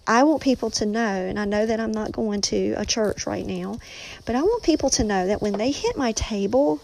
I 0.06 0.22
want 0.22 0.40
people 0.40 0.70
to 0.70 0.86
know, 0.86 1.00
and 1.00 1.38
I 1.38 1.44
know 1.44 1.66
that 1.66 1.80
I'm 1.80 1.90
not 1.90 2.12
going 2.12 2.40
to 2.42 2.74
a 2.76 2.84
church 2.84 3.26
right 3.26 3.44
now, 3.44 3.78
but 4.24 4.36
I 4.36 4.42
want 4.42 4.62
people 4.62 4.88
to 4.90 5.04
know 5.04 5.26
that 5.26 5.42
when 5.42 5.54
they 5.54 5.72
hit 5.72 5.96
my 5.96 6.12
table, 6.12 6.80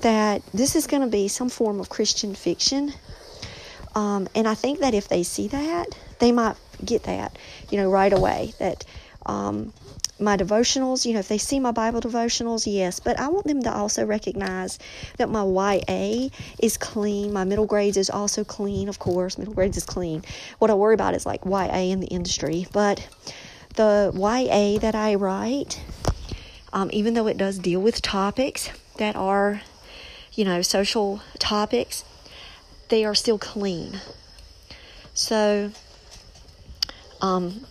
that 0.00 0.42
this 0.54 0.76
is 0.76 0.86
going 0.86 1.02
to 1.02 1.08
be 1.08 1.26
some 1.26 1.48
form 1.48 1.80
of 1.80 1.88
Christian 1.88 2.34
fiction. 2.34 2.92
Um, 3.94 4.28
and 4.34 4.48
I 4.48 4.54
think 4.54 4.80
that 4.80 4.94
if 4.94 5.08
they 5.08 5.22
see 5.22 5.48
that, 5.48 5.86
they 6.18 6.32
might 6.32 6.56
get 6.84 7.04
that, 7.04 7.36
you 7.70 7.78
know, 7.78 7.90
right 7.90 8.12
away. 8.12 8.54
That 8.58 8.84
um, 9.26 9.72
my 10.18 10.36
devotionals, 10.36 11.04
you 11.04 11.12
know, 11.12 11.18
if 11.18 11.28
they 11.28 11.38
see 11.38 11.58
my 11.60 11.72
Bible 11.72 12.00
devotionals, 12.00 12.72
yes, 12.72 13.00
but 13.00 13.18
I 13.18 13.28
want 13.28 13.46
them 13.46 13.62
to 13.62 13.72
also 13.72 14.06
recognize 14.06 14.78
that 15.18 15.28
my 15.28 15.44
YA 15.44 16.28
is 16.58 16.76
clean. 16.76 17.32
My 17.32 17.44
middle 17.44 17.66
grades 17.66 17.96
is 17.96 18.08
also 18.08 18.44
clean, 18.44 18.88
of 18.88 18.98
course. 18.98 19.36
Middle 19.36 19.54
grades 19.54 19.76
is 19.76 19.84
clean. 19.84 20.24
What 20.58 20.70
I 20.70 20.74
worry 20.74 20.94
about 20.94 21.14
is 21.14 21.26
like 21.26 21.44
YA 21.44 21.90
in 21.92 22.00
the 22.00 22.06
industry, 22.06 22.66
but 22.72 23.06
the 23.74 24.12
YA 24.14 24.78
that 24.80 24.94
I 24.94 25.14
write, 25.14 25.82
um, 26.72 26.88
even 26.92 27.14
though 27.14 27.26
it 27.26 27.36
does 27.36 27.58
deal 27.58 27.80
with 27.80 28.00
topics 28.00 28.70
that 28.98 29.16
are, 29.16 29.62
you 30.34 30.44
know, 30.44 30.62
social 30.62 31.20
topics, 31.38 32.04
they 32.92 33.06
are 33.06 33.14
still 33.14 33.38
clean. 33.38 33.98
So, 35.14 35.70
um, 37.22 37.64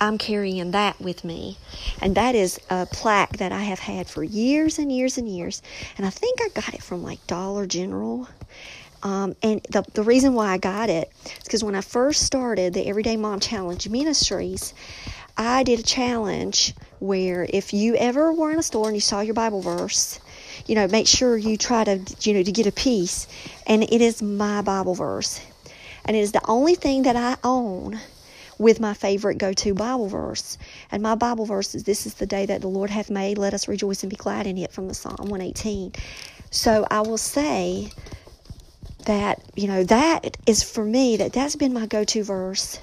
I'm 0.00 0.18
carrying 0.18 0.72
that 0.72 1.00
with 1.00 1.22
me. 1.22 1.56
And 2.02 2.16
that 2.16 2.34
is 2.34 2.58
a 2.68 2.86
plaque 2.86 3.36
that 3.36 3.52
I 3.52 3.62
have 3.62 3.78
had 3.78 4.08
for 4.08 4.24
years 4.24 4.76
and 4.76 4.90
years 4.90 5.18
and 5.18 5.28
years. 5.28 5.62
And 5.96 6.04
I 6.04 6.10
think 6.10 6.40
I 6.42 6.48
got 6.48 6.74
it 6.74 6.82
from 6.82 7.04
like 7.04 7.24
Dollar 7.28 7.64
General. 7.66 8.28
Um, 9.04 9.36
and 9.40 9.60
the, 9.70 9.84
the 9.94 10.02
reason 10.02 10.34
why 10.34 10.48
I 10.48 10.58
got 10.58 10.90
it 10.90 11.12
is 11.24 11.44
because 11.44 11.62
when 11.62 11.76
I 11.76 11.80
first 11.80 12.22
started 12.26 12.74
the 12.74 12.88
Everyday 12.88 13.16
Mom 13.16 13.38
Challenge 13.38 13.88
Ministries, 13.88 14.74
I 15.36 15.62
did 15.62 15.78
a 15.78 15.84
challenge 15.84 16.74
where 16.98 17.46
if 17.48 17.72
you 17.72 17.94
ever 17.94 18.32
were 18.32 18.50
in 18.50 18.58
a 18.58 18.64
store 18.64 18.88
and 18.88 18.96
you 18.96 19.00
saw 19.00 19.20
your 19.20 19.34
Bible 19.34 19.60
verse, 19.60 20.18
you 20.68 20.74
know, 20.74 20.86
make 20.86 21.08
sure 21.08 21.36
you 21.36 21.56
try 21.56 21.82
to, 21.82 22.00
you 22.20 22.34
know, 22.34 22.42
to 22.42 22.52
get 22.52 22.66
a 22.66 22.72
piece. 22.72 23.26
And 23.66 23.82
it 23.82 24.00
is 24.00 24.22
my 24.22 24.62
Bible 24.62 24.94
verse. 24.94 25.40
And 26.04 26.16
it 26.16 26.20
is 26.20 26.32
the 26.32 26.46
only 26.46 26.74
thing 26.74 27.02
that 27.02 27.16
I 27.16 27.36
own 27.42 27.98
with 28.58 28.80
my 28.80 28.92
favorite 28.92 29.38
go 29.38 29.52
to 29.52 29.74
Bible 29.74 30.08
verse. 30.08 30.58
And 30.90 31.02
my 31.02 31.14
Bible 31.14 31.46
verse 31.46 31.74
is 31.74 31.84
This 31.84 32.06
is 32.06 32.14
the 32.14 32.26
day 32.26 32.46
that 32.46 32.60
the 32.60 32.68
Lord 32.68 32.90
hath 32.90 33.10
made. 33.10 33.38
Let 33.38 33.54
us 33.54 33.66
rejoice 33.66 34.02
and 34.02 34.10
be 34.10 34.16
glad 34.16 34.46
in 34.46 34.58
it 34.58 34.72
from 34.72 34.88
the 34.88 34.94
Psalm 34.94 35.16
118. 35.18 35.92
So 36.50 36.86
I 36.90 37.00
will 37.00 37.18
say 37.18 37.90
that, 39.06 39.42
you 39.56 39.68
know, 39.68 39.84
that 39.84 40.36
is 40.46 40.62
for 40.62 40.84
me, 40.84 41.16
that 41.16 41.32
that's 41.32 41.56
been 41.56 41.72
my 41.72 41.86
go 41.86 42.04
to 42.04 42.22
verse 42.22 42.80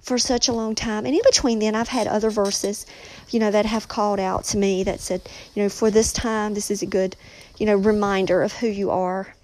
for 0.00 0.18
such 0.18 0.48
a 0.48 0.52
long 0.52 0.74
time. 0.74 1.06
And 1.06 1.14
in 1.14 1.20
between 1.24 1.58
then, 1.58 1.74
I've 1.74 1.88
had 1.88 2.06
other 2.06 2.30
verses, 2.30 2.86
you 3.30 3.40
know, 3.40 3.50
that 3.50 3.66
have 3.66 3.88
called 3.88 4.20
out 4.20 4.44
to 4.44 4.58
me 4.58 4.84
that 4.84 5.00
said, 5.00 5.22
you 5.54 5.62
know, 5.62 5.68
for 5.68 5.90
this 5.90 6.12
time, 6.12 6.54
this 6.54 6.70
is 6.70 6.82
a 6.82 6.86
good, 6.86 7.16
you 7.58 7.66
know, 7.66 7.76
reminder 7.76 8.42
of 8.42 8.52
who 8.52 8.68
you 8.68 8.90
are. 8.90 9.34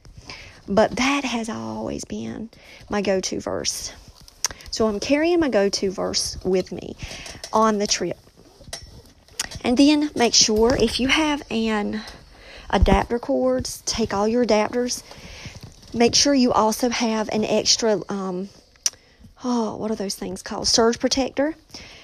But 0.67 0.97
that 0.97 1.25
has 1.25 1.49
always 1.49 2.05
been 2.05 2.51
my 2.89 3.03
go 3.03 3.21
to 3.21 3.41
verse. 3.41 3.93
So 4.71 4.89
I'm 4.89 5.01
carrying 5.01 5.41
my 5.41 5.51
go 5.51 5.69
to 5.69 5.91
verse 5.91 6.39
with 6.45 6.73
me 6.73 6.97
on 7.53 7.79
the 7.79 7.87
trip. 7.87 8.19
And 9.63 9.77
then 9.77 10.11
make 10.15 10.35
sure 10.35 10.77
if 10.77 11.01
you 11.01 11.09
have 11.09 11.43
an 11.51 12.03
adapter 12.71 13.19
cords. 13.19 13.83
Take 13.87 14.13
all 14.13 14.29
your 14.29 14.45
adapters. 14.45 15.03
Make 15.95 16.15
sure 16.15 16.35
you 16.35 16.53
also 16.53 16.89
have 16.91 17.29
an 17.29 17.45
extra, 17.45 18.01
um, 18.09 18.49
oh, 19.45 19.77
what 19.77 19.91
are 19.91 19.95
those 19.95 20.15
things 20.15 20.43
called? 20.43 20.67
Surge 20.67 20.99
protector. 20.99 21.55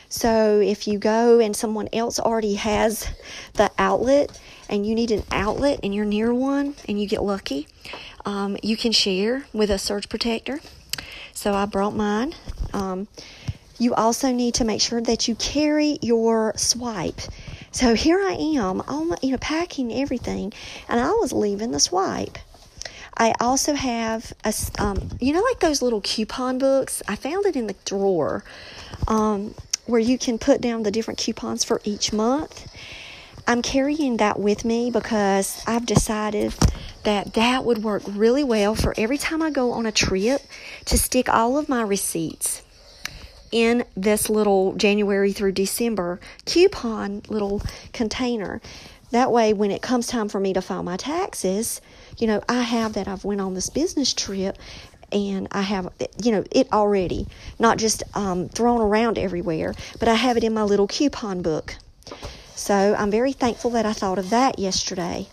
So 0.08 0.60
if 0.60 0.86
you 0.86 0.98
go 0.98 1.38
and 1.38 1.54
someone 1.56 1.88
else 1.92 2.18
already 2.18 2.54
has 2.54 3.08
the 3.54 3.70
outlet 3.78 4.38
and 4.68 4.86
you 4.86 4.94
need 4.94 5.10
an 5.10 5.22
outlet 5.30 5.80
and 5.82 5.94
you're 5.94 6.04
near 6.04 6.34
one 6.34 6.74
and 6.88 7.00
you 7.00 7.08
get 7.08 7.22
lucky, 7.22 7.68
um, 8.24 8.56
you 8.62 8.76
can 8.76 8.92
share 8.92 9.44
with 9.52 9.70
a 9.70 9.78
surge 9.78 10.08
protector. 10.08 10.60
So 11.32 11.54
I 11.54 11.64
brought 11.64 11.94
mine. 11.94 12.34
Um, 12.72 13.08
you 13.78 13.94
also 13.94 14.30
need 14.30 14.54
to 14.54 14.64
make 14.64 14.82
sure 14.82 15.00
that 15.00 15.26
you 15.26 15.34
carry 15.36 15.98
your 16.02 16.52
swipe. 16.56 17.20
So 17.72 17.94
here 17.94 18.18
I 18.18 18.32
am, 18.32 18.82
you 19.22 19.30
know, 19.30 19.38
packing 19.38 19.92
everything, 19.92 20.52
and 20.88 21.00
I 21.00 21.12
was 21.12 21.32
leaving 21.32 21.70
the 21.70 21.80
swipe. 21.80 22.36
I 23.20 23.34
also 23.38 23.74
have 23.74 24.32
a, 24.44 24.54
um, 24.78 25.10
you 25.20 25.34
know, 25.34 25.42
like 25.42 25.60
those 25.60 25.82
little 25.82 26.00
coupon 26.00 26.56
books. 26.56 27.02
I 27.06 27.16
found 27.16 27.44
it 27.44 27.54
in 27.54 27.66
the 27.66 27.76
drawer, 27.84 28.42
um, 29.06 29.54
where 29.84 30.00
you 30.00 30.16
can 30.16 30.38
put 30.38 30.62
down 30.62 30.84
the 30.84 30.90
different 30.90 31.20
coupons 31.20 31.62
for 31.62 31.82
each 31.84 32.14
month. 32.14 32.66
I'm 33.46 33.60
carrying 33.60 34.16
that 34.16 34.40
with 34.40 34.64
me 34.64 34.90
because 34.90 35.62
I've 35.66 35.84
decided 35.84 36.54
that 37.04 37.34
that 37.34 37.66
would 37.66 37.84
work 37.84 38.02
really 38.06 38.42
well 38.42 38.74
for 38.74 38.94
every 38.96 39.18
time 39.18 39.42
I 39.42 39.50
go 39.50 39.72
on 39.72 39.84
a 39.84 39.92
trip 39.92 40.40
to 40.86 40.96
stick 40.96 41.28
all 41.28 41.58
of 41.58 41.68
my 41.68 41.82
receipts 41.82 42.62
in 43.52 43.84
this 43.94 44.30
little 44.30 44.72
January 44.76 45.32
through 45.32 45.52
December 45.52 46.20
coupon 46.46 47.20
little 47.28 47.60
container. 47.92 48.62
That 49.10 49.30
way, 49.30 49.52
when 49.52 49.72
it 49.72 49.82
comes 49.82 50.06
time 50.06 50.30
for 50.30 50.40
me 50.40 50.54
to 50.54 50.62
file 50.62 50.84
my 50.84 50.96
taxes, 50.96 51.82
you 52.20 52.26
know, 52.26 52.42
I 52.48 52.62
have 52.62 52.92
that 52.94 53.08
I've 53.08 53.24
went 53.24 53.40
on 53.40 53.54
this 53.54 53.70
business 53.70 54.12
trip 54.12 54.58
and 55.12 55.48
I 55.50 55.62
have, 55.62 55.92
you 56.22 56.32
know, 56.32 56.44
it 56.52 56.72
already, 56.72 57.26
not 57.58 57.78
just 57.78 58.02
um, 58.14 58.48
thrown 58.48 58.80
around 58.80 59.18
everywhere, 59.18 59.74
but 59.98 60.08
I 60.08 60.14
have 60.14 60.36
it 60.36 60.44
in 60.44 60.54
my 60.54 60.62
little 60.62 60.86
coupon 60.86 61.42
book. 61.42 61.76
So 62.54 62.94
I'm 62.96 63.10
very 63.10 63.32
thankful 63.32 63.70
that 63.72 63.86
I 63.86 63.92
thought 63.92 64.18
of 64.18 64.30
that 64.30 64.58
yesterday. 64.58 65.26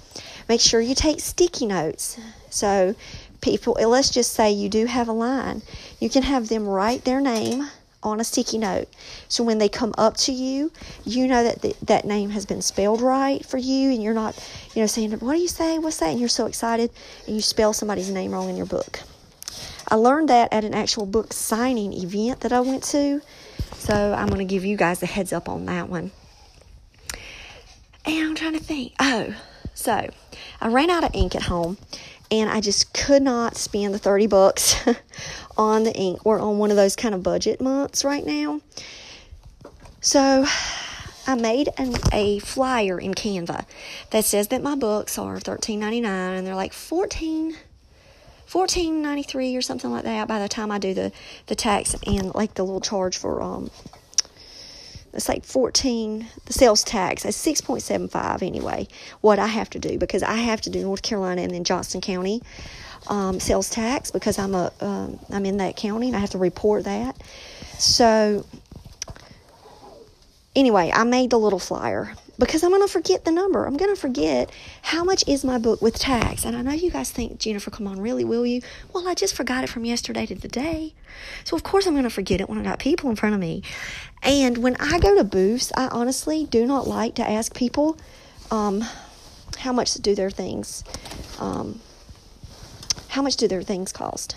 Make 0.50 0.62
sure 0.62 0.80
you 0.80 0.96
take 0.96 1.20
sticky 1.20 1.66
notes. 1.66 2.18
So 2.50 2.96
people, 3.42 3.74
let's 3.74 4.10
just 4.10 4.32
say 4.32 4.52
you 4.52 4.70
do 4.70 4.86
have 4.86 5.08
a 5.08 5.14
line, 5.14 5.62
you 6.00 6.10
can 6.10 6.24
have 6.24 6.48
them 6.48 6.68
write 6.68 7.04
their 7.04 7.22
name 7.22 7.68
on 8.04 8.20
a 8.20 8.24
sticky 8.24 8.58
note. 8.58 8.88
So 9.28 9.44
when 9.44 9.58
they 9.58 9.70
come 9.70 9.94
up 9.98 10.18
to 10.18 10.32
you, 10.32 10.72
you 11.04 11.28
know 11.28 11.44
that 11.44 11.62
the, 11.62 11.76
that 11.84 12.06
name 12.06 12.30
has 12.32 12.46
been 12.46 12.62
spelled 12.62 13.02
right 13.02 13.46
for 13.46 13.58
you, 13.58 13.92
and 13.92 14.02
you're 14.02 14.14
not, 14.14 14.36
you 14.74 14.82
know, 14.82 14.88
saying, 14.88 15.12
"What 15.12 15.34
do 15.34 15.40
you 15.40 15.48
say? 15.48 15.78
What's 15.80 15.98
that?" 15.98 16.10
And 16.12 16.20
you're 16.20 16.30
so 16.30 16.46
excited, 16.46 16.92
and 17.26 17.36
you 17.36 17.42
spell 17.42 17.74
somebody's 17.74 18.10
name 18.10 18.32
wrong 18.32 18.50
in 18.50 18.58
your 18.58 18.66
book. 18.66 19.02
I 19.90 19.96
learned 19.96 20.30
that 20.30 20.52
at 20.52 20.64
an 20.66 20.74
actual 20.74 21.06
book 21.06 21.32
signing 21.32 21.94
event 21.94 22.42
that 22.42 22.52
I 22.52 22.60
went 22.60 22.84
to, 22.86 23.22
so 23.74 24.14
I'm 24.14 24.28
going 24.28 24.40
to 24.40 24.46
give 24.46 24.66
you 24.66 24.76
guys 24.76 25.02
a 25.02 25.06
heads 25.06 25.32
up 25.32 25.48
on 25.48 25.66
that 25.66 25.90
one. 25.90 26.12
And 28.06 28.28
I'm 28.30 28.36
trying 28.36 28.54
to 28.54 28.64
think. 28.64 28.94
Oh, 29.00 29.34
so 29.74 30.10
I 30.60 30.68
ran 30.68 30.90
out 30.90 31.04
of 31.04 31.12
ink 31.14 31.36
at 31.36 31.44
home, 31.44 31.78
and 32.30 32.50
I 32.50 32.62
just 32.62 32.94
could 32.94 33.22
not 33.22 33.56
spend 33.56 33.94
the 33.94 34.00
30 34.00 34.28
bucks 34.28 34.76
on 35.58 35.84
the 35.84 35.94
ink. 35.94 36.26
We're 36.26 36.40
on 36.40 36.58
one 36.58 36.72
of 36.72 36.78
those 36.78 36.96
kind 36.96 37.16
of 37.16 37.24
budget 37.24 37.62
months 37.62 38.04
right 38.04 38.26
now. 38.26 38.62
So 40.02 40.46
I 41.26 41.36
made 41.36 41.70
an, 41.78 41.96
a 42.12 42.40
flyer 42.40 43.00
in 43.00 43.14
Canva 43.14 43.66
that 44.12 44.26
says 44.26 44.48
that 44.50 44.62
my 44.62 44.76
books 44.76 45.18
are 45.18 45.38
$13.99 45.38 46.06
and 46.06 46.48
they're 46.48 46.56
like 46.56 46.74
14 46.74 47.58
$14.93 48.48 49.58
or 49.58 49.62
something 49.62 49.92
like 49.92 50.06
that 50.06 50.26
by 50.26 50.40
the 50.40 50.48
time 50.48 50.72
I 50.72 50.80
do 50.80 50.94
the, 50.94 51.12
the 51.48 51.56
tax 51.56 51.96
and 52.06 52.34
like 52.34 52.54
the 52.54 52.64
little 52.64 52.80
charge 52.80 53.18
for 53.18 53.42
um 53.42 53.70
it's 55.14 55.30
like 55.30 55.44
14 55.46 56.28
the 56.46 56.54
sales 56.54 56.84
tax 56.84 57.26
is 57.26 57.36
6.75 57.36 58.42
anyway 58.42 58.88
what 59.22 59.40
i 59.40 59.48
have 59.48 59.70
to 59.70 59.80
do 59.80 59.98
because 59.98 60.24
i 60.24 60.36
have 60.36 60.62
to 60.62 60.70
do 60.70 60.82
north 60.82 61.02
carolina 61.02 61.42
and 61.42 61.52
then 61.52 61.64
johnston 61.64 62.02
county 62.02 62.42
um, 63.08 63.40
sales 63.40 63.70
tax 63.70 64.12
because 64.12 64.38
i'm 64.38 64.54
a 64.54 64.72
um, 64.82 65.20
i'm 65.30 65.46
in 65.46 65.58
that 65.58 65.76
county 65.76 66.08
and 66.08 66.16
i 66.16 66.20
have 66.20 66.32
to 66.32 66.38
report 66.38 66.84
that. 66.84 67.16
So 67.80 68.46
anyway 70.56 70.92
i 70.94 71.04
made 71.04 71.30
the 71.30 71.40
little 71.40 71.60
flyer 71.60 72.14
because 72.40 72.64
I'm 72.64 72.70
going 72.70 72.82
to 72.82 72.92
forget 72.92 73.26
the 73.26 73.32
number. 73.32 73.66
I'm 73.66 73.78
going 73.78 73.94
to 73.94 74.00
forget 74.00 74.52
how 74.82 75.04
much 75.04 75.24
is 75.28 75.44
my 75.44 75.58
book 75.58 75.82
with 75.82 75.98
tax. 75.98 76.46
And 76.46 76.56
I 76.56 76.62
know 76.62 76.72
you 76.72 76.92
guys 76.92 77.12
think, 77.12 77.40
Jennifer, 77.40 77.72
come 77.72 77.88
on, 77.88 78.00
really, 78.00 78.24
will 78.24 78.46
you? 78.46 78.62
Well, 78.94 79.08
I 79.08 79.14
just 79.14 79.36
forgot 79.36 79.64
it 79.64 79.68
from 79.68 79.86
yesterday 79.86 80.26
to 80.28 80.36
today. 80.36 80.94
So, 81.44 81.56
of 81.56 81.64
course, 81.64 81.88
I'm 81.88 81.94
going 81.94 82.04
to 82.04 82.10
forget 82.10 82.42
it 82.42 82.50
when 82.50 82.60
I 82.60 82.64
got 82.64 82.80
people 82.80 83.10
in 83.10 83.16
front 83.16 83.34
of 83.36 83.42
me. 83.42 83.64
And 84.22 84.60
when 84.60 84.76
I 84.80 85.00
go 85.00 85.16
to 85.16 85.24
booths, 85.24 85.72
I 85.76 85.88
honestly 85.88 86.46
do 86.46 86.66
not 86.66 86.88
like 86.88 87.16
to 87.16 87.28
ask 87.28 87.56
people 87.56 87.98
um, 88.52 88.84
how 89.58 89.74
much 89.74 89.96
do 89.96 90.16
their 90.16 90.30
things, 90.30 90.84
um, 91.40 91.80
how 93.10 93.22
much 93.22 93.38
do 93.38 93.48
their 93.48 93.64
things 93.64 93.92
cost. 93.92 94.36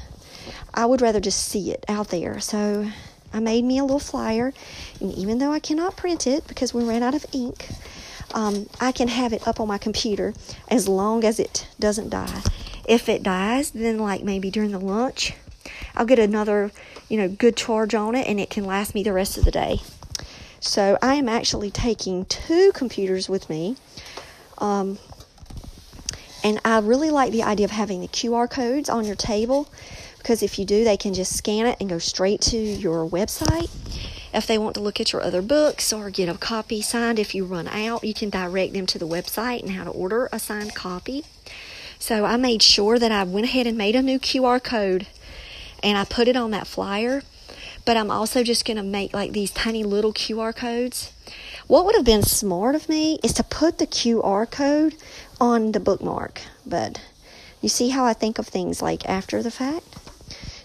I 0.73 0.87
would 0.87 1.01
rather 1.01 1.21
just 1.21 1.49
see 1.49 1.71
it 1.71 1.85
out 1.89 2.09
there. 2.09 2.41
So, 2.41 2.91
I 3.33 3.41
made 3.41 3.65
me 3.65 3.79
a 3.79 3.83
little 3.83 3.99
flyer, 3.99 4.53
and 5.01 5.13
even 5.15 5.39
though 5.39 5.53
I 5.53 5.61
cannot 5.61 5.97
print 5.97 6.27
it 6.27 6.47
because 6.47 6.75
we 6.75 6.85
ran 6.85 7.03
out 7.03 7.15
of 7.15 7.25
ink, 7.33 7.69
um, 8.35 8.69
I 8.81 8.93
can 8.93 9.09
have 9.09 9.33
it 9.33 9.47
up 9.47 9.61
on 9.61 9.69
my 9.69 9.79
computer 9.79 10.35
as 10.69 10.89
long 10.89 11.25
as 11.25 11.39
it 11.39 11.69
doesn't 11.79 12.11
die. 12.11 12.43
If 12.87 13.09
it 13.09 13.23
dies, 13.23 13.71
then 13.71 13.99
like 13.99 14.23
maybe 14.23 14.51
during 14.51 14.73
the 14.73 14.81
lunch, 14.81 15.35
I'll 15.95 16.07
get 16.07 16.19
another, 16.19 16.71
you 17.09 17.17
know, 17.17 17.29
good 17.29 17.57
charge 17.57 17.95
on 17.95 18.15
it, 18.15 18.27
and 18.27 18.41
it 18.41 18.51
can 18.51 18.65
last 18.65 18.95
me 18.95 19.03
the 19.03 19.13
rest 19.13 19.39
of 19.39 19.45
the 19.45 19.51
day. 19.51 19.81
So 20.61 20.99
I 21.01 21.15
am 21.15 21.29
actually 21.29 21.71
taking 21.71 22.27
two 22.27 22.73
computers 22.75 23.29
with 23.29 23.49
me. 23.49 23.77
Um, 24.59 24.99
and 26.45 26.61
I 26.65 26.79
really 26.79 27.11
like 27.11 27.33
the 27.33 27.43
idea 27.43 27.65
of 27.65 27.71
having 27.71 28.01
the 28.01 28.09
QR 28.09 28.49
codes 28.51 28.89
on 28.89 29.05
your 29.05 29.17
table 29.17 29.69
because 30.21 30.43
if 30.43 30.59
you 30.59 30.65
do, 30.65 30.85
they 30.85 30.97
can 30.97 31.15
just 31.15 31.37
scan 31.37 31.67
it 31.67 31.79
and 31.81 31.89
go 31.89 31.99
straight 31.99 32.41
to 32.43 32.57
your 32.57 33.09
website. 33.09 33.71
If 34.33 34.47
they 34.47 34.59
want 34.59 34.75
to 34.75 34.81
look 34.81 35.01
at 35.01 35.13
your 35.13 35.23
other 35.23 35.43
books 35.43 35.93
or 35.93 36.11
get 36.11 36.29
a 36.29 36.35
copy 36.35 36.83
signed, 36.83 37.19
if 37.19 37.35
you 37.35 37.45
run 37.45 37.67
out, 37.67 38.05
you 38.05 38.15
can 38.15 38.31
direct 38.31 38.75
them 38.75 38.87
to 38.87 38.99
the 38.99 39.09
website 39.09 39.63
and 39.63 39.73
how 39.73 39.85
to 39.85 39.91
order 39.91 40.29
a 40.31 40.39
signed 40.39 40.75
copy. 40.75 41.25
So 41.99 42.25
I 42.25 42.37
made 42.37 42.63
sure 42.63 42.99
that 42.99 43.11
I 43.11 43.25
went 43.25 43.47
ahead 43.47 43.67
and 43.67 43.77
made 43.77 43.97
a 43.97 44.03
new 44.03 44.21
QR 44.21 44.63
code 44.63 45.07
and 45.83 45.99
I 45.99 46.05
put 46.05 46.29
it 46.29 46.37
on 46.37 46.51
that 46.53 46.67
flyer. 46.67 47.23
But 47.85 47.97
I'm 47.97 48.11
also 48.11 48.45
just 48.45 48.65
going 48.65 48.77
to 48.77 48.83
make 48.83 49.13
like 49.15 49.33
these 49.33 49.51
tiny 49.51 49.83
little 49.83 50.13
QR 50.13 50.55
codes. 50.55 51.13
What 51.67 51.87
would 51.87 51.97
have 51.97 52.05
been 52.05 52.23
smart 52.23 52.75
of 52.75 52.89
me 52.89 53.19
is 53.23 53.33
to 53.35 53.43
put 53.43 53.79
the 53.79 53.87
QR 53.87 54.49
code 54.49 54.95
on 55.41 55.73
the 55.73 55.81
bookmark. 55.81 56.43
But 56.67 57.01
you 57.61 57.69
see 57.69 57.89
how 57.89 58.05
I 58.05 58.13
think 58.13 58.39
of 58.39 58.47
things 58.47 58.81
like 58.81 59.09
after 59.09 59.43
the 59.43 59.51
fact? 59.51 60.10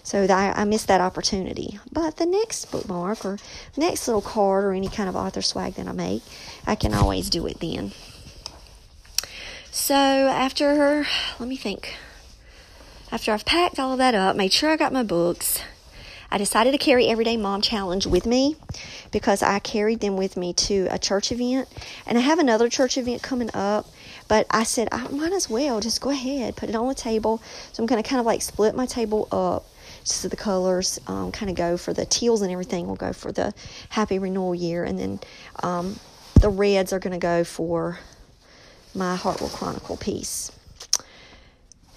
So 0.06 0.22
I, 0.30 0.52
I 0.54 0.62
missed 0.62 0.86
that 0.86 1.00
opportunity. 1.00 1.80
But 1.90 2.18
the 2.18 2.26
next 2.26 2.70
bookmark 2.70 3.24
or 3.24 3.38
next 3.76 4.06
little 4.06 4.22
card 4.22 4.62
or 4.62 4.72
any 4.72 4.88
kind 4.88 5.08
of 5.08 5.16
author 5.16 5.42
swag 5.42 5.74
that 5.74 5.88
I 5.88 5.92
make, 5.92 6.22
I 6.64 6.76
can 6.76 6.94
always 6.94 7.28
do 7.28 7.44
it 7.48 7.58
then. 7.58 7.90
So 9.72 9.96
after, 9.96 10.76
her, 10.76 11.06
let 11.40 11.48
me 11.48 11.56
think. 11.56 11.96
After 13.10 13.32
I've 13.32 13.44
packed 13.44 13.80
all 13.80 13.90
of 13.90 13.98
that 13.98 14.14
up, 14.14 14.36
made 14.36 14.52
sure 14.52 14.70
I 14.70 14.76
got 14.76 14.92
my 14.92 15.02
books, 15.02 15.60
I 16.30 16.38
decided 16.38 16.70
to 16.70 16.78
carry 16.78 17.08
Everyday 17.08 17.36
Mom 17.36 17.60
Challenge 17.60 18.06
with 18.06 18.26
me 18.26 18.54
because 19.10 19.42
I 19.42 19.58
carried 19.58 19.98
them 19.98 20.16
with 20.16 20.36
me 20.36 20.52
to 20.52 20.86
a 20.88 21.00
church 21.00 21.32
event. 21.32 21.68
And 22.06 22.16
I 22.16 22.20
have 22.20 22.38
another 22.38 22.68
church 22.68 22.96
event 22.96 23.24
coming 23.24 23.50
up, 23.54 23.86
but 24.28 24.46
I 24.52 24.62
said 24.62 24.86
I 24.92 25.08
might 25.08 25.32
as 25.32 25.50
well 25.50 25.80
just 25.80 26.00
go 26.00 26.10
ahead, 26.10 26.54
put 26.54 26.68
it 26.68 26.76
on 26.76 26.86
the 26.86 26.94
table. 26.94 27.42
So 27.72 27.82
I'm 27.82 27.88
going 27.88 28.00
to 28.00 28.08
kind 28.08 28.20
of 28.20 28.26
like 28.26 28.42
split 28.42 28.76
my 28.76 28.86
table 28.86 29.26
up 29.32 29.66
so 30.08 30.28
the 30.28 30.36
colors 30.36 31.00
um, 31.06 31.32
kind 31.32 31.50
of 31.50 31.56
go 31.56 31.76
for 31.76 31.92
the 31.92 32.06
teals 32.06 32.42
and 32.42 32.52
everything 32.52 32.86
will 32.86 32.96
go 32.96 33.12
for 33.12 33.32
the 33.32 33.52
happy 33.88 34.18
renewal 34.18 34.54
year. 34.54 34.84
And 34.84 34.98
then 34.98 35.20
um, 35.62 35.98
the 36.40 36.48
reds 36.48 36.92
are 36.92 36.98
going 36.98 37.12
to 37.12 37.18
go 37.18 37.44
for 37.44 37.98
my 38.94 39.16
Hartwell 39.16 39.50
Chronicle 39.50 39.96
piece. 39.96 40.52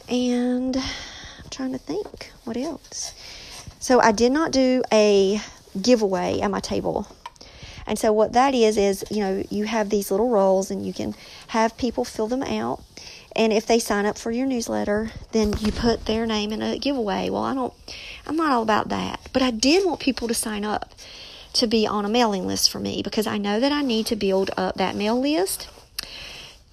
And 0.07 0.75
i'm 0.75 1.49
trying 1.51 1.71
to 1.71 1.77
think 1.77 2.31
what 2.45 2.57
else. 2.57 3.13
So 3.79 3.99
i 3.99 4.11
did 4.11 4.31
not 4.31 4.51
do 4.51 4.83
a 4.91 5.39
giveaway 5.79 6.39
at 6.39 6.49
my 6.49 6.59
table 6.59 7.07
and 7.89 7.99
so 7.99 8.13
what 8.13 8.31
that 8.31 8.55
is 8.55 8.77
is 8.77 9.03
you 9.11 9.19
know 9.19 9.43
you 9.49 9.65
have 9.65 9.89
these 9.89 10.11
little 10.11 10.29
rolls 10.29 10.71
and 10.71 10.85
you 10.85 10.93
can 10.93 11.13
have 11.47 11.75
people 11.77 12.05
fill 12.05 12.27
them 12.27 12.43
out 12.43 12.81
and 13.35 13.53
if 13.53 13.65
they 13.65 13.79
sign 13.79 14.05
up 14.05 14.17
for 14.17 14.31
your 14.31 14.45
newsletter, 14.45 15.11
then 15.31 15.53
you 15.59 15.71
put 15.71 16.05
their 16.05 16.25
name 16.25 16.51
in 16.51 16.61
a 16.61 16.77
giveaway. 16.77 17.29
Well, 17.29 17.43
I 17.43 17.53
don't, 17.53 17.73
I'm 18.25 18.35
not 18.35 18.51
all 18.51 18.63
about 18.63 18.89
that. 18.89 19.19
But 19.31 19.41
I 19.41 19.51
did 19.51 19.85
want 19.85 19.99
people 19.99 20.27
to 20.27 20.33
sign 20.33 20.65
up 20.65 20.93
to 21.53 21.67
be 21.67 21.87
on 21.87 22.05
a 22.05 22.09
mailing 22.09 22.47
list 22.47 22.71
for 22.71 22.79
me 22.79 23.01
because 23.03 23.27
I 23.27 23.37
know 23.37 23.59
that 23.59 23.71
I 23.71 23.81
need 23.81 24.07
to 24.07 24.15
build 24.15 24.51
up 24.57 24.75
that 24.75 24.95
mail 24.95 25.19
list. 25.19 25.69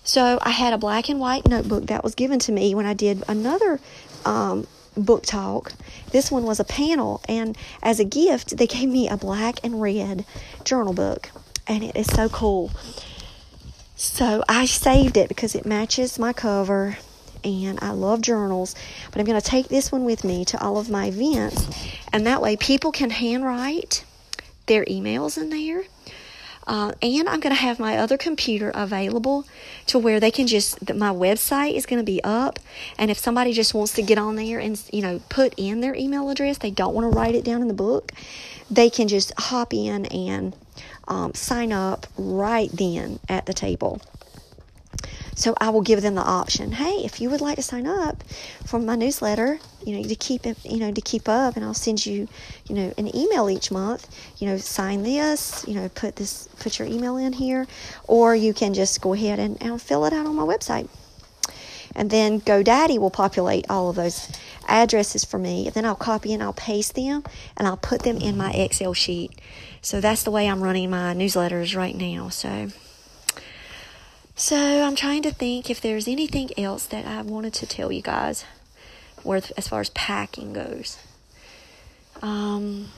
So 0.03 0.39
I 0.43 0.51
had 0.51 0.73
a 0.73 0.79
black 0.79 1.09
and 1.09 1.21
white 1.21 1.47
notebook 1.47 1.87
that 1.87 2.03
was 2.03 2.15
given 2.15 2.39
to 2.41 2.53
me 2.53 2.75
when 2.75 2.87
I 2.87 2.95
did 2.95 3.23
another 3.29 3.81
um, 4.25 4.67
book 4.97 5.25
talk. 5.25 5.73
This 6.11 6.31
one 6.31 6.45
was 6.45 6.61
a 6.61 6.65
panel, 6.65 7.21
and 7.29 7.57
as 7.83 8.01
a 8.01 8.05
gift, 8.05 8.57
they 8.57 8.67
gave 8.67 8.89
me 8.89 9.09
a 9.09 9.17
black 9.17 9.61
and 9.63 9.81
red 9.81 10.25
journal 10.65 10.93
book, 10.93 11.31
and 11.67 11.83
it 11.83 11.97
is 11.97 12.07
so 12.07 12.29
cool. 12.29 12.71
So 13.95 14.45
I 14.49 14.67
saved 14.67 15.17
it 15.17 15.29
because 15.29 15.55
it 15.55 15.67
matches 15.67 16.19
my 16.19 16.33
cover, 16.33 16.99
and 17.45 17.79
I 17.81 17.91
love 17.91 18.21
journals. 18.21 18.75
But 19.11 19.21
I'm 19.21 19.27
going 19.27 19.41
to 19.41 19.47
take 19.47 19.69
this 19.69 19.93
one 19.93 20.05
with 20.05 20.25
me 20.25 20.45
to 20.47 20.61
all 20.61 20.79
of 20.79 20.91
my 20.91 21.07
events, 21.07 21.69
and 22.13 22.27
that 22.27 22.43
way 22.43 22.57
people 22.57 22.93
can 22.93 23.11
handwrite 23.11 24.05
their 24.67 24.85
emails 24.85 25.39
in 25.39 25.51
there 25.51 25.85
uh, 26.67 26.93
and 27.01 27.29
I'm 27.29 27.41
going 27.41 27.55
to 27.55 27.61
have 27.61 27.79
my 27.79 27.97
other 27.97 28.17
computer 28.17 28.73
available 28.75 29.47
to 29.87 29.99
where 29.99 30.19
they 30.19 30.31
can 30.31 30.47
just, 30.47 30.95
my 30.95 31.11
website 31.11 31.75
is 31.75 31.87
going 31.87 32.01
to 32.01 32.05
be 32.05 32.23
up. 32.25 32.59
And 32.99 33.11
if 33.11 33.19
somebody 33.19 33.53
just 33.53 33.73
wants 33.73 33.93
to 33.95 34.03
get 34.03 34.19
on 34.19 34.37
there 34.37 34.59
and, 34.59 34.81
you 34.93 35.03
know, 35.03 35.21
put 35.29 35.55
in 35.57 35.81
their 35.81 35.95
email 35.95 36.29
address, 36.29 36.59
they 36.59 36.71
don't 36.71 36.95
want 36.95 37.11
to 37.11 37.17
write 37.17 37.35
it 37.35 37.45
down 37.45 37.63
in 37.63 37.69
the 37.69 37.75
book, 37.75 38.13
they 38.71 38.91
can 38.91 39.07
just 39.07 39.33
hop 39.39 39.73
in 39.73 40.07
and 40.07 40.57
um, 41.07 41.35
sign 41.35 41.73
up 41.73 42.07
right 42.17 42.71
then 42.73 43.21
at 43.29 43.47
the 43.47 43.55
table. 43.55 44.01
So 45.37 45.55
I 45.61 45.69
will 45.69 45.83
give 45.83 46.01
them 46.01 46.15
the 46.15 46.23
option. 46.23 46.73
Hey, 46.73 47.05
if 47.05 47.21
you 47.21 47.29
would 47.29 47.43
like 47.43 47.57
to 47.57 47.63
sign 47.63 47.87
up 47.87 48.25
for 48.65 48.81
my 48.81 48.97
newsletter, 48.97 49.59
you 49.85 49.97
know, 49.97 50.03
to 50.03 50.17
keep 50.17 50.47
it, 50.47 50.57
you 50.65 50.79
know, 50.79 50.91
to 50.91 51.01
keep 51.03 51.29
up, 51.29 51.57
and 51.57 51.65
I'll 51.65 51.75
send 51.75 52.07
you, 52.07 52.27
you 52.67 52.75
know, 52.75 52.95
an 52.97 53.15
email 53.15 53.51
each 53.51 53.71
month. 53.71 54.09
You 54.39 54.49
know, 54.49 54.57
sign 54.57 55.03
this. 55.03 55.63
You 55.69 55.75
know, 55.75 55.91
put 55.91 56.17
this, 56.17 56.49
put 56.59 56.79
your 56.79 56.89
email 56.89 57.19
in 57.19 57.35
here, 57.35 57.67
or 58.09 58.35
you 58.35 58.55
can 58.55 58.73
just 58.73 59.03
go 59.03 59.13
ahead 59.13 59.39
and, 59.39 59.63
and 59.63 59.81
fill 59.81 60.07
it 60.07 60.15
out 60.15 60.25
on 60.27 60.35
my 60.35 60.43
website. 60.43 60.89
And 61.95 62.11
then 62.11 62.41
GoDaddy 62.41 62.99
will 62.99 63.11
populate 63.11 63.67
all 63.71 63.91
of 63.91 63.97
those 63.97 64.31
addresses 64.67 65.25
for 65.25 65.39
me. 65.39 65.67
And 65.67 65.75
then 65.75 65.85
I'll 65.85 65.95
copy 65.95 66.33
and 66.33 66.43
I'll 66.43 66.53
paste 66.53 66.95
them 66.95 67.25
and 67.57 67.67
I'll 67.69 67.77
put 67.77 68.03
them 68.03 68.17
in 68.17 68.37
my 68.37 68.53
Excel 68.53 68.95
sheet. 68.95 69.33
So 69.81 70.01
that's 70.01 70.23
the 70.23 70.31
way 70.31 70.49
I'm 70.49 70.63
running 70.63 70.91
my 70.91 71.15
newsletters 71.15 71.77
right 71.77 71.95
now. 71.95 72.29
So 72.29 72.69
so 74.37 74.85
I'm 74.85 74.95
trying 74.95 75.23
to 75.23 75.33
think 75.33 75.71
if 75.71 75.81
there's 75.81 76.07
anything 76.07 76.51
else 76.59 76.87
that 76.87 77.07
I 77.07 77.23
wanted 77.23 77.55
to 77.55 77.67
tell 77.67 77.91
you 77.91 78.03
guys, 78.03 78.45
worth 79.25 79.51
as 79.57 79.69
far 79.69 79.81
as 79.81 79.91
packing 79.91 80.53
goes. 80.53 80.99
Um, 82.23 82.89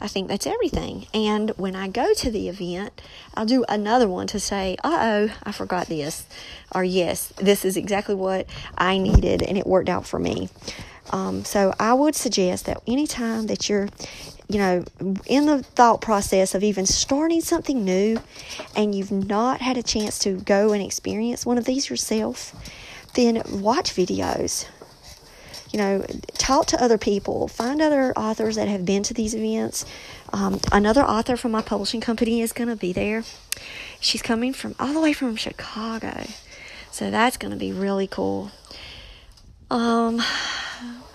I 0.00 0.08
think 0.08 0.28
that's 0.28 0.46
everything. 0.46 1.06
And 1.14 1.50
when 1.56 1.74
I 1.74 1.88
go 1.88 2.12
to 2.12 2.30
the 2.30 2.48
event, 2.48 3.00
I'll 3.34 3.46
do 3.46 3.64
another 3.68 4.08
one 4.08 4.26
to 4.28 4.38
say, 4.38 4.76
uh 4.84 4.98
oh, 5.00 5.34
I 5.42 5.52
forgot 5.52 5.86
this. 5.86 6.26
Or 6.74 6.84
yes, 6.84 7.28
this 7.36 7.64
is 7.64 7.76
exactly 7.76 8.14
what 8.14 8.46
I 8.76 8.98
needed 8.98 9.42
and 9.42 9.56
it 9.56 9.66
worked 9.66 9.88
out 9.88 10.06
for 10.06 10.18
me. 10.18 10.50
Um, 11.10 11.44
so 11.44 11.72
I 11.78 11.94
would 11.94 12.14
suggest 12.14 12.66
that 12.66 12.82
anytime 12.86 13.46
that 13.46 13.68
you're 13.68 13.88
you 14.48 14.58
know, 14.58 14.84
in 15.26 15.46
the 15.46 15.62
thought 15.62 16.00
process 16.00 16.54
of 16.54 16.62
even 16.62 16.86
starting 16.86 17.40
something 17.40 17.84
new 17.84 18.20
and 18.76 18.94
you've 18.94 19.10
not 19.10 19.60
had 19.60 19.76
a 19.76 19.82
chance 19.82 20.18
to 20.20 20.36
go 20.40 20.72
and 20.72 20.82
experience 20.82 21.44
one 21.44 21.58
of 21.58 21.64
these 21.64 21.90
yourself, 21.90 22.54
then 23.14 23.42
watch 23.50 23.92
videos. 23.94 24.66
You 25.72 25.80
know, 25.80 26.06
talk 26.34 26.66
to 26.66 26.82
other 26.82 26.96
people, 26.96 27.48
find 27.48 27.82
other 27.82 28.12
authors 28.16 28.54
that 28.54 28.68
have 28.68 28.84
been 28.84 29.02
to 29.04 29.14
these 29.14 29.34
events. 29.34 29.84
Um, 30.32 30.60
another 30.70 31.02
author 31.02 31.36
from 31.36 31.50
my 31.50 31.60
publishing 31.60 32.00
company 32.00 32.40
is 32.40 32.52
going 32.52 32.68
to 32.68 32.76
be 32.76 32.92
there. 32.92 33.24
She's 33.98 34.22
coming 34.22 34.52
from 34.52 34.76
all 34.78 34.92
the 34.92 35.00
way 35.00 35.12
from 35.12 35.34
Chicago. 35.34 36.24
So 36.92 37.10
that's 37.10 37.36
going 37.36 37.50
to 37.50 37.58
be 37.58 37.72
really 37.72 38.06
cool. 38.06 38.52
Um, 39.70 40.22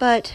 but 0.01 0.33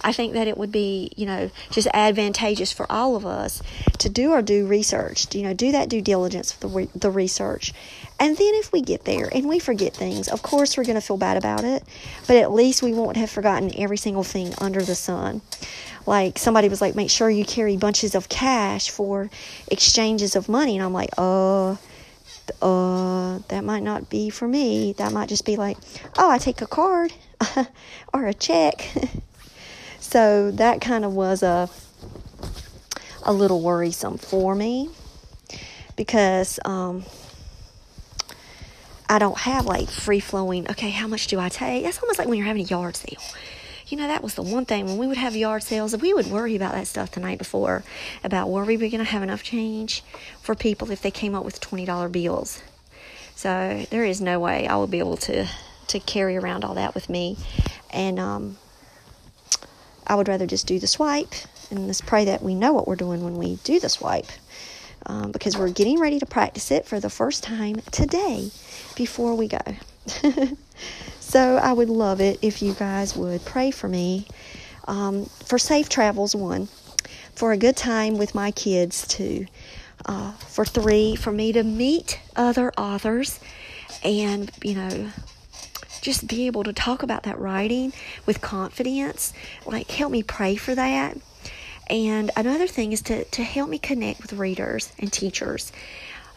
I 0.00 0.12
think 0.12 0.32
that 0.32 0.48
it 0.48 0.56
would 0.56 0.72
be, 0.72 1.10
you 1.16 1.26
know, 1.26 1.50
just 1.70 1.86
advantageous 1.92 2.72
for 2.72 2.90
all 2.90 3.14
of 3.14 3.26
us 3.26 3.62
to 3.98 4.08
do 4.08 4.32
our 4.32 4.40
due 4.40 4.66
research, 4.66 5.34
you 5.34 5.42
know, 5.42 5.52
do 5.52 5.70
that 5.72 5.90
due 5.90 6.00
diligence 6.00 6.50
for 6.50 6.60
the, 6.60 6.68
re- 6.68 6.88
the 6.94 7.10
research. 7.10 7.74
And 8.18 8.34
then 8.38 8.54
if 8.54 8.72
we 8.72 8.80
get 8.80 9.04
there 9.04 9.28
and 9.30 9.50
we 9.50 9.58
forget 9.58 9.92
things, 9.94 10.28
of 10.28 10.40
course 10.42 10.78
we're 10.78 10.84
going 10.84 10.94
to 10.94 11.02
feel 11.02 11.18
bad 11.18 11.36
about 11.36 11.62
it, 11.62 11.84
but 12.26 12.36
at 12.36 12.50
least 12.50 12.82
we 12.82 12.94
won't 12.94 13.18
have 13.18 13.28
forgotten 13.28 13.70
every 13.78 13.98
single 13.98 14.24
thing 14.24 14.54
under 14.62 14.80
the 14.80 14.94
sun. 14.94 15.42
Like 16.06 16.38
somebody 16.38 16.70
was 16.70 16.80
like, 16.80 16.94
make 16.94 17.10
sure 17.10 17.28
you 17.28 17.44
carry 17.44 17.76
bunches 17.76 18.14
of 18.14 18.30
cash 18.30 18.88
for 18.88 19.28
exchanges 19.70 20.36
of 20.36 20.48
money. 20.48 20.74
And 20.74 20.82
I'm 20.82 20.94
like, 20.94 21.10
uh, 21.18 21.72
uh, 22.62 23.40
that 23.48 23.62
might 23.62 23.82
not 23.82 24.08
be 24.08 24.30
for 24.30 24.48
me. 24.48 24.94
That 24.94 25.12
might 25.12 25.28
just 25.28 25.44
be 25.44 25.56
like, 25.56 25.76
oh, 26.16 26.30
I 26.30 26.38
take 26.38 26.62
a 26.62 26.66
card 26.66 27.12
or 28.12 28.26
a 28.26 28.34
check. 28.34 28.92
So 29.98 30.52
that 30.52 30.80
kind 30.80 31.04
of 31.04 31.14
was 31.14 31.42
a 31.42 31.68
a 33.24 33.32
little 33.32 33.60
worrisome 33.60 34.18
for 34.18 34.54
me 34.54 34.88
because 35.96 36.60
um, 36.64 37.04
I 39.08 39.18
don't 39.18 39.38
have 39.38 39.66
like 39.66 39.88
free 39.88 40.20
flowing. 40.20 40.70
Okay, 40.70 40.90
how 40.90 41.08
much 41.08 41.26
do 41.26 41.40
I 41.40 41.48
take? 41.48 41.84
That's 41.84 42.00
almost 42.00 42.18
like 42.18 42.28
when 42.28 42.38
you're 42.38 42.46
having 42.46 42.62
a 42.62 42.66
yard 42.66 42.96
sale. 42.96 43.20
You 43.88 43.96
know, 43.96 44.06
that 44.06 44.22
was 44.22 44.34
the 44.34 44.42
one 44.42 44.64
thing 44.64 44.86
when 44.86 44.96
we 44.96 45.06
would 45.06 45.16
have 45.16 45.36
yard 45.36 45.62
sales, 45.62 45.96
we 45.96 46.12
would 46.12 46.26
worry 46.26 46.56
about 46.56 46.72
that 46.72 46.86
stuff 46.86 47.12
the 47.12 47.20
night 47.20 47.38
before 47.38 47.84
about 48.24 48.50
were 48.50 48.64
we 48.64 48.76
going 48.76 48.92
to 48.92 49.04
have 49.04 49.22
enough 49.22 49.42
change 49.42 50.02
for 50.40 50.54
people 50.54 50.90
if 50.90 51.02
they 51.02 51.10
came 51.10 51.34
up 51.34 51.44
with 51.44 51.60
$20 51.60 52.10
bills. 52.10 52.62
So 53.36 53.86
there 53.90 54.04
is 54.04 54.20
no 54.20 54.40
way 54.40 54.66
I 54.66 54.76
will 54.76 54.86
be 54.88 54.98
able 54.98 55.16
to, 55.18 55.46
to 55.88 56.00
carry 56.00 56.36
around 56.36 56.64
all 56.64 56.74
that 56.74 56.94
with 56.94 57.08
me. 57.08 57.36
And 57.90 58.18
um, 58.18 58.58
I 60.06 60.14
would 60.14 60.28
rather 60.28 60.46
just 60.46 60.66
do 60.66 60.78
the 60.78 60.86
swipe 60.86 61.34
and 61.70 61.86
let's 61.86 62.00
pray 62.00 62.24
that 62.26 62.42
we 62.42 62.54
know 62.54 62.72
what 62.72 62.86
we're 62.86 62.96
doing 62.96 63.22
when 63.24 63.36
we 63.36 63.56
do 63.64 63.80
the 63.80 63.88
swipe 63.88 64.26
um, 65.06 65.32
because 65.32 65.56
we're 65.56 65.70
getting 65.70 65.98
ready 65.98 66.18
to 66.18 66.26
practice 66.26 66.70
it 66.70 66.86
for 66.86 67.00
the 67.00 67.10
first 67.10 67.42
time 67.42 67.76
today 67.90 68.50
before 68.94 69.34
we 69.34 69.48
go. 69.48 69.58
so 71.20 71.56
I 71.56 71.72
would 71.72 71.88
love 71.88 72.20
it 72.20 72.38
if 72.42 72.62
you 72.62 72.74
guys 72.74 73.16
would 73.16 73.44
pray 73.44 73.70
for 73.70 73.88
me 73.88 74.26
um, 74.86 75.26
for 75.44 75.58
safe 75.58 75.88
travels, 75.88 76.34
one, 76.34 76.68
for 77.34 77.52
a 77.52 77.56
good 77.56 77.76
time 77.76 78.16
with 78.16 78.34
my 78.34 78.50
kids, 78.52 79.06
two, 79.06 79.46
uh, 80.06 80.32
for 80.32 80.64
three, 80.64 81.16
for 81.16 81.32
me 81.32 81.52
to 81.52 81.62
meet 81.62 82.20
other 82.36 82.72
authors 82.78 83.40
and, 84.04 84.50
you 84.62 84.74
know, 84.74 85.10
just 86.06 86.28
be 86.28 86.46
able 86.46 86.62
to 86.64 86.72
talk 86.72 87.02
about 87.02 87.24
that 87.24 87.38
writing 87.38 87.92
with 88.24 88.40
confidence. 88.40 89.32
Like, 89.66 89.90
help 89.90 90.12
me 90.12 90.22
pray 90.22 90.54
for 90.54 90.74
that. 90.74 91.18
And 91.90 92.30
another 92.36 92.66
thing 92.68 92.92
is 92.92 93.02
to, 93.02 93.24
to 93.24 93.42
help 93.42 93.68
me 93.68 93.78
connect 93.78 94.22
with 94.22 94.32
readers 94.32 94.92
and 94.98 95.12
teachers 95.12 95.72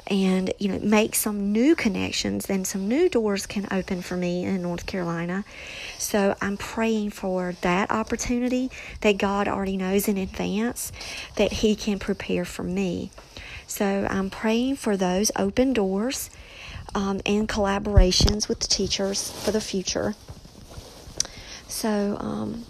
and 0.08 0.52
you 0.58 0.68
know 0.68 0.80
make 0.80 1.14
some 1.14 1.52
new 1.52 1.76
connections 1.76 2.48
then 2.48 2.66
some 2.66 2.88
new 2.88 3.08
doors 3.08 3.46
can 3.46 3.68
open 3.70 4.02
for 4.02 4.18
me 4.18 4.44
in 4.44 4.60
North 4.60 4.88
Carolina 4.88 5.46
so 6.00 6.36
I'm 6.42 6.58
praying 6.58 7.12
for 7.12 7.54
that 7.62 7.92
opportunity 7.92 8.72
that 9.02 9.20
God 9.20 9.48
already 9.48 9.78
knows 9.78 10.08
in 10.08 10.18
advance 10.18 10.92
that 11.36 11.52
he 11.52 11.76
can 11.76 12.00
prepare 12.00 12.44
for 12.44 12.64
me 12.64 13.12
so 13.68 14.08
I'm 14.10 14.32
praying 14.32 14.78
for 14.78 14.98
those 14.98 15.32
open 15.36 15.74
doors 15.74 16.32
um, 16.96 17.22
and 17.26 17.48
collaborations 17.48 18.48
with 18.48 18.60
teachers 18.68 19.32
for 19.32 19.52
the 19.52 19.62
future. 19.62 20.16
So 21.68 22.18
um, 22.20 22.66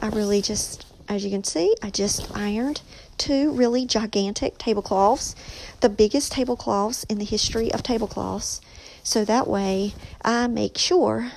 I 0.00 0.08
really 0.08 0.42
just, 0.42 0.86
as 1.08 1.24
you 1.24 1.30
can 1.30 1.44
see, 1.44 1.74
I 1.82 1.90
just 1.90 2.36
ironed 2.36 2.82
two 3.16 3.52
really 3.52 3.86
gigantic 3.86 4.58
tablecloths, 4.58 5.34
the 5.80 5.88
biggest 5.88 6.32
tablecloths 6.32 7.04
in 7.04 7.18
the 7.18 7.24
history 7.24 7.72
of 7.72 7.82
tablecloths. 7.82 8.60
So 9.02 9.24
that 9.24 9.46
way 9.46 9.94
I 10.22 10.46
make 10.46 10.78
sure, 10.78 11.30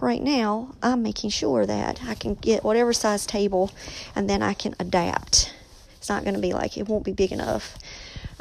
right 0.00 0.22
now, 0.22 0.74
I'm 0.82 1.02
making 1.02 1.30
sure 1.30 1.66
that 1.66 2.00
I 2.06 2.14
can 2.14 2.34
get 2.34 2.64
whatever 2.64 2.92
size 2.92 3.26
table 3.26 3.70
and 4.14 4.28
then 4.28 4.42
I 4.42 4.54
can 4.54 4.74
adapt. 4.78 5.54
It's 5.96 6.08
not 6.08 6.24
going 6.24 6.34
to 6.34 6.40
be 6.40 6.52
like, 6.52 6.78
it 6.78 6.88
won't 6.88 7.04
be 7.04 7.12
big 7.12 7.32
enough. 7.32 7.76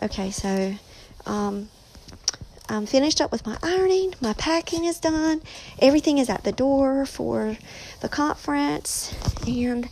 Okay, 0.02 0.32
so 0.32 0.76
um, 1.26 1.70
I'm 2.70 2.86
finished 2.86 3.20
up 3.20 3.32
with 3.32 3.48
my 3.48 3.58
ironing. 3.64 4.14
My 4.22 4.34
packing 4.34 4.86
is 4.86 5.00
done. 5.00 5.42
Everything 5.80 6.20
is 6.20 6.30
at 6.30 6.44
the 6.44 6.52
door 6.52 7.06
for 7.08 7.58
the 8.02 8.10
conference. 8.10 9.14
And 9.48 9.90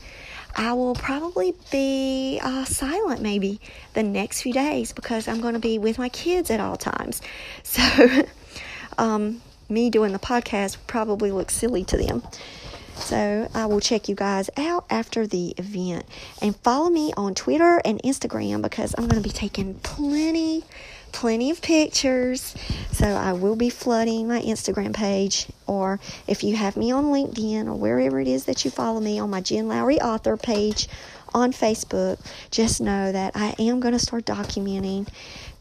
I 0.56 0.74
will 0.74 0.94
probably 0.94 1.56
be 1.72 2.40
uh, 2.42 2.66
silent 2.66 3.22
maybe 3.22 3.60
the 3.94 4.04
next 4.04 4.44
few 4.44 4.54
days 4.54 4.94
because 4.94 5.28
I'm 5.28 5.42
going 5.42 5.56
to 5.56 5.60
be 5.60 5.80
with 5.80 5.98
my 5.98 6.10
kids 6.10 6.52
at 6.52 6.60
all 6.60 6.78
times. 6.78 7.22
So, 7.64 8.24
um, 8.98 9.42
me 9.70 9.90
doing 9.90 10.14
the 10.14 10.20
podcast 10.20 10.78
probably 10.88 11.32
looks 11.32 11.54
silly 11.56 11.84
to 11.86 11.98
them. 11.98 12.24
So 12.96 13.50
I 13.54 13.66
will 13.68 13.80
check 13.80 14.10
you 14.10 14.16
guys 14.16 14.50
out 14.58 14.86
after 14.90 15.28
the 15.28 15.54
event 15.58 16.06
and 16.42 16.56
follow 16.58 16.90
me 16.90 17.14
on 17.16 17.36
Twitter 17.36 17.82
and 17.86 18.02
Instagram 18.04 18.62
because 18.62 18.96
I'm 18.98 19.08
going 19.08 19.22
to 19.22 19.28
be 19.28 19.34
taking 19.34 19.76
plenty 19.76 20.64
plenty 21.12 21.52
of 21.52 21.62
pictures. 21.62 22.56
So 22.92 23.08
I 23.08 23.34
will 23.34 23.56
be 23.56 23.70
flooding 23.70 24.28
my 24.28 24.42
Instagram 24.42 24.94
page, 24.94 25.48
or 25.66 26.00
if 26.28 26.44
you 26.44 26.56
have 26.56 26.78
me 26.78 26.92
on 26.92 27.06
LinkedIn 27.06 27.68
or 27.68 27.76
wherever 27.76 28.20
it 28.20 28.28
is 28.28 28.46
that 28.46 28.66
you 28.66 28.72
follow 28.72 29.00
me 29.00 29.20
on 29.20 29.30
my 29.30 29.42
Jen 29.42 29.68
Lowry 29.68 30.00
author 30.02 30.38
page 30.38 30.88
on 31.34 31.52
Facebook, 31.52 32.20
just 32.52 32.82
know 32.82 33.12
that 33.12 33.34
I 33.36 33.54
am 33.60 33.80
going 33.80 33.94
to 33.94 34.00
start 34.00 34.26
documenting 34.26 35.08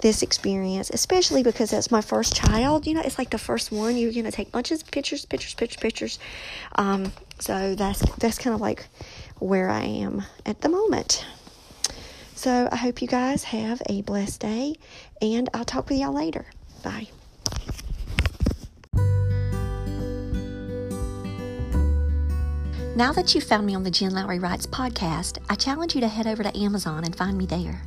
this 0.00 0.22
experience, 0.22 0.90
especially 0.90 1.42
because 1.42 1.70
that's 1.70 1.90
my 1.90 2.00
first 2.00 2.34
child. 2.34 2.86
You 2.86 2.94
know, 2.94 3.02
it's 3.02 3.18
like 3.18 3.30
the 3.30 3.38
first 3.38 3.72
one. 3.72 3.96
You're 3.96 4.12
going 4.12 4.24
to 4.24 4.30
take 4.30 4.52
bunches 4.52 4.82
of 4.82 4.90
pictures, 4.90 5.24
pictures, 5.24 5.54
pictures, 5.54 5.80
pictures. 5.80 6.18
Um, 6.76 7.12
so 7.38 7.74
that's 7.74 8.00
that's 8.16 8.38
kind 8.38 8.54
of 8.54 8.60
like 8.60 8.86
where 9.38 9.68
I 9.68 9.82
am 9.84 10.22
at 10.44 10.60
the 10.60 10.68
moment. 10.68 11.24
So 12.46 12.68
I 12.70 12.76
hope 12.76 13.02
you 13.02 13.08
guys 13.08 13.42
have 13.42 13.82
a 13.88 14.02
blessed 14.02 14.42
day, 14.42 14.76
and 15.20 15.48
I'll 15.52 15.64
talk 15.64 15.88
with 15.88 15.98
y'all 15.98 16.12
later. 16.12 16.46
Bye. 16.84 17.08
Now 22.94 23.12
that 23.14 23.34
you've 23.34 23.42
found 23.42 23.66
me 23.66 23.74
on 23.74 23.82
the 23.82 23.90
Jen 23.90 24.14
Lowry 24.14 24.38
Writes 24.38 24.64
podcast, 24.64 25.38
I 25.50 25.56
challenge 25.56 25.96
you 25.96 26.00
to 26.02 26.06
head 26.06 26.28
over 26.28 26.44
to 26.44 26.56
Amazon 26.56 27.02
and 27.02 27.16
find 27.16 27.36
me 27.36 27.46
there. 27.46 27.82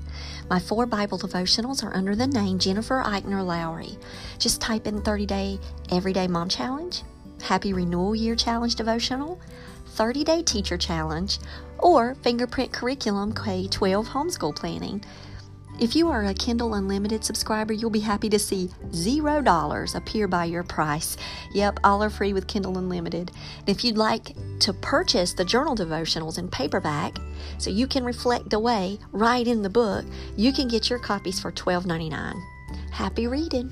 My 0.49 0.59
four 0.59 0.85
Bible 0.85 1.17
devotionals 1.17 1.81
are 1.81 1.95
under 1.95 2.13
the 2.13 2.27
name 2.27 2.59
Jennifer 2.59 3.01
Eichner 3.01 3.45
Lowry. 3.45 3.97
Just 4.39 4.59
type 4.59 4.87
in 4.87 5.01
30 5.01 5.25
Day 5.25 5.59
Everyday 5.89 6.27
Mom 6.27 6.49
Challenge, 6.49 7.01
Happy 7.41 7.71
Renewal 7.71 8.13
Year 8.13 8.35
Challenge 8.35 8.75
Devotional, 8.75 9.39
30 9.89 10.23
Day 10.23 10.43
Teacher 10.43 10.77
Challenge, 10.77 11.39
or 11.79 12.15
Fingerprint 12.15 12.71
Curriculum 12.71 13.33
K 13.33 13.67
12 13.67 14.07
Homeschool 14.07 14.55
Planning. 14.55 15.03
If 15.79 15.95
you 15.95 16.09
are 16.09 16.25
a 16.25 16.33
Kindle 16.33 16.73
Unlimited 16.73 17.23
subscriber, 17.23 17.71
you'll 17.71 17.89
be 17.89 18.01
happy 18.01 18.27
to 18.29 18.37
see 18.37 18.69
zero 18.93 19.41
dollars 19.41 19.95
appear 19.95 20.27
by 20.27 20.43
your 20.43 20.63
price. 20.63 21.15
Yep, 21.53 21.79
all 21.85 22.03
are 22.03 22.09
free 22.09 22.33
with 22.33 22.47
Kindle 22.47 22.77
Unlimited. 22.77 23.31
And 23.59 23.69
if 23.69 23.85
you'd 23.85 23.97
like 23.97 24.35
to 24.59 24.73
purchase 24.73 25.31
the 25.31 25.45
journal 25.45 25.77
devotionals 25.77 26.37
in 26.37 26.49
paperback 26.49 27.17
so 27.59 27.69
you 27.69 27.87
can 27.87 28.03
reflect 28.03 28.51
away 28.51 28.99
right 29.13 29.47
in 29.47 29.61
the 29.61 29.69
book, 29.69 30.03
you 30.35 30.51
can 30.51 30.67
get 30.67 30.89
your 30.89 30.99
copies 30.99 31.39
for 31.39 31.49
$12.99. 31.49 32.33
Happy 32.91 33.27
reading! 33.27 33.71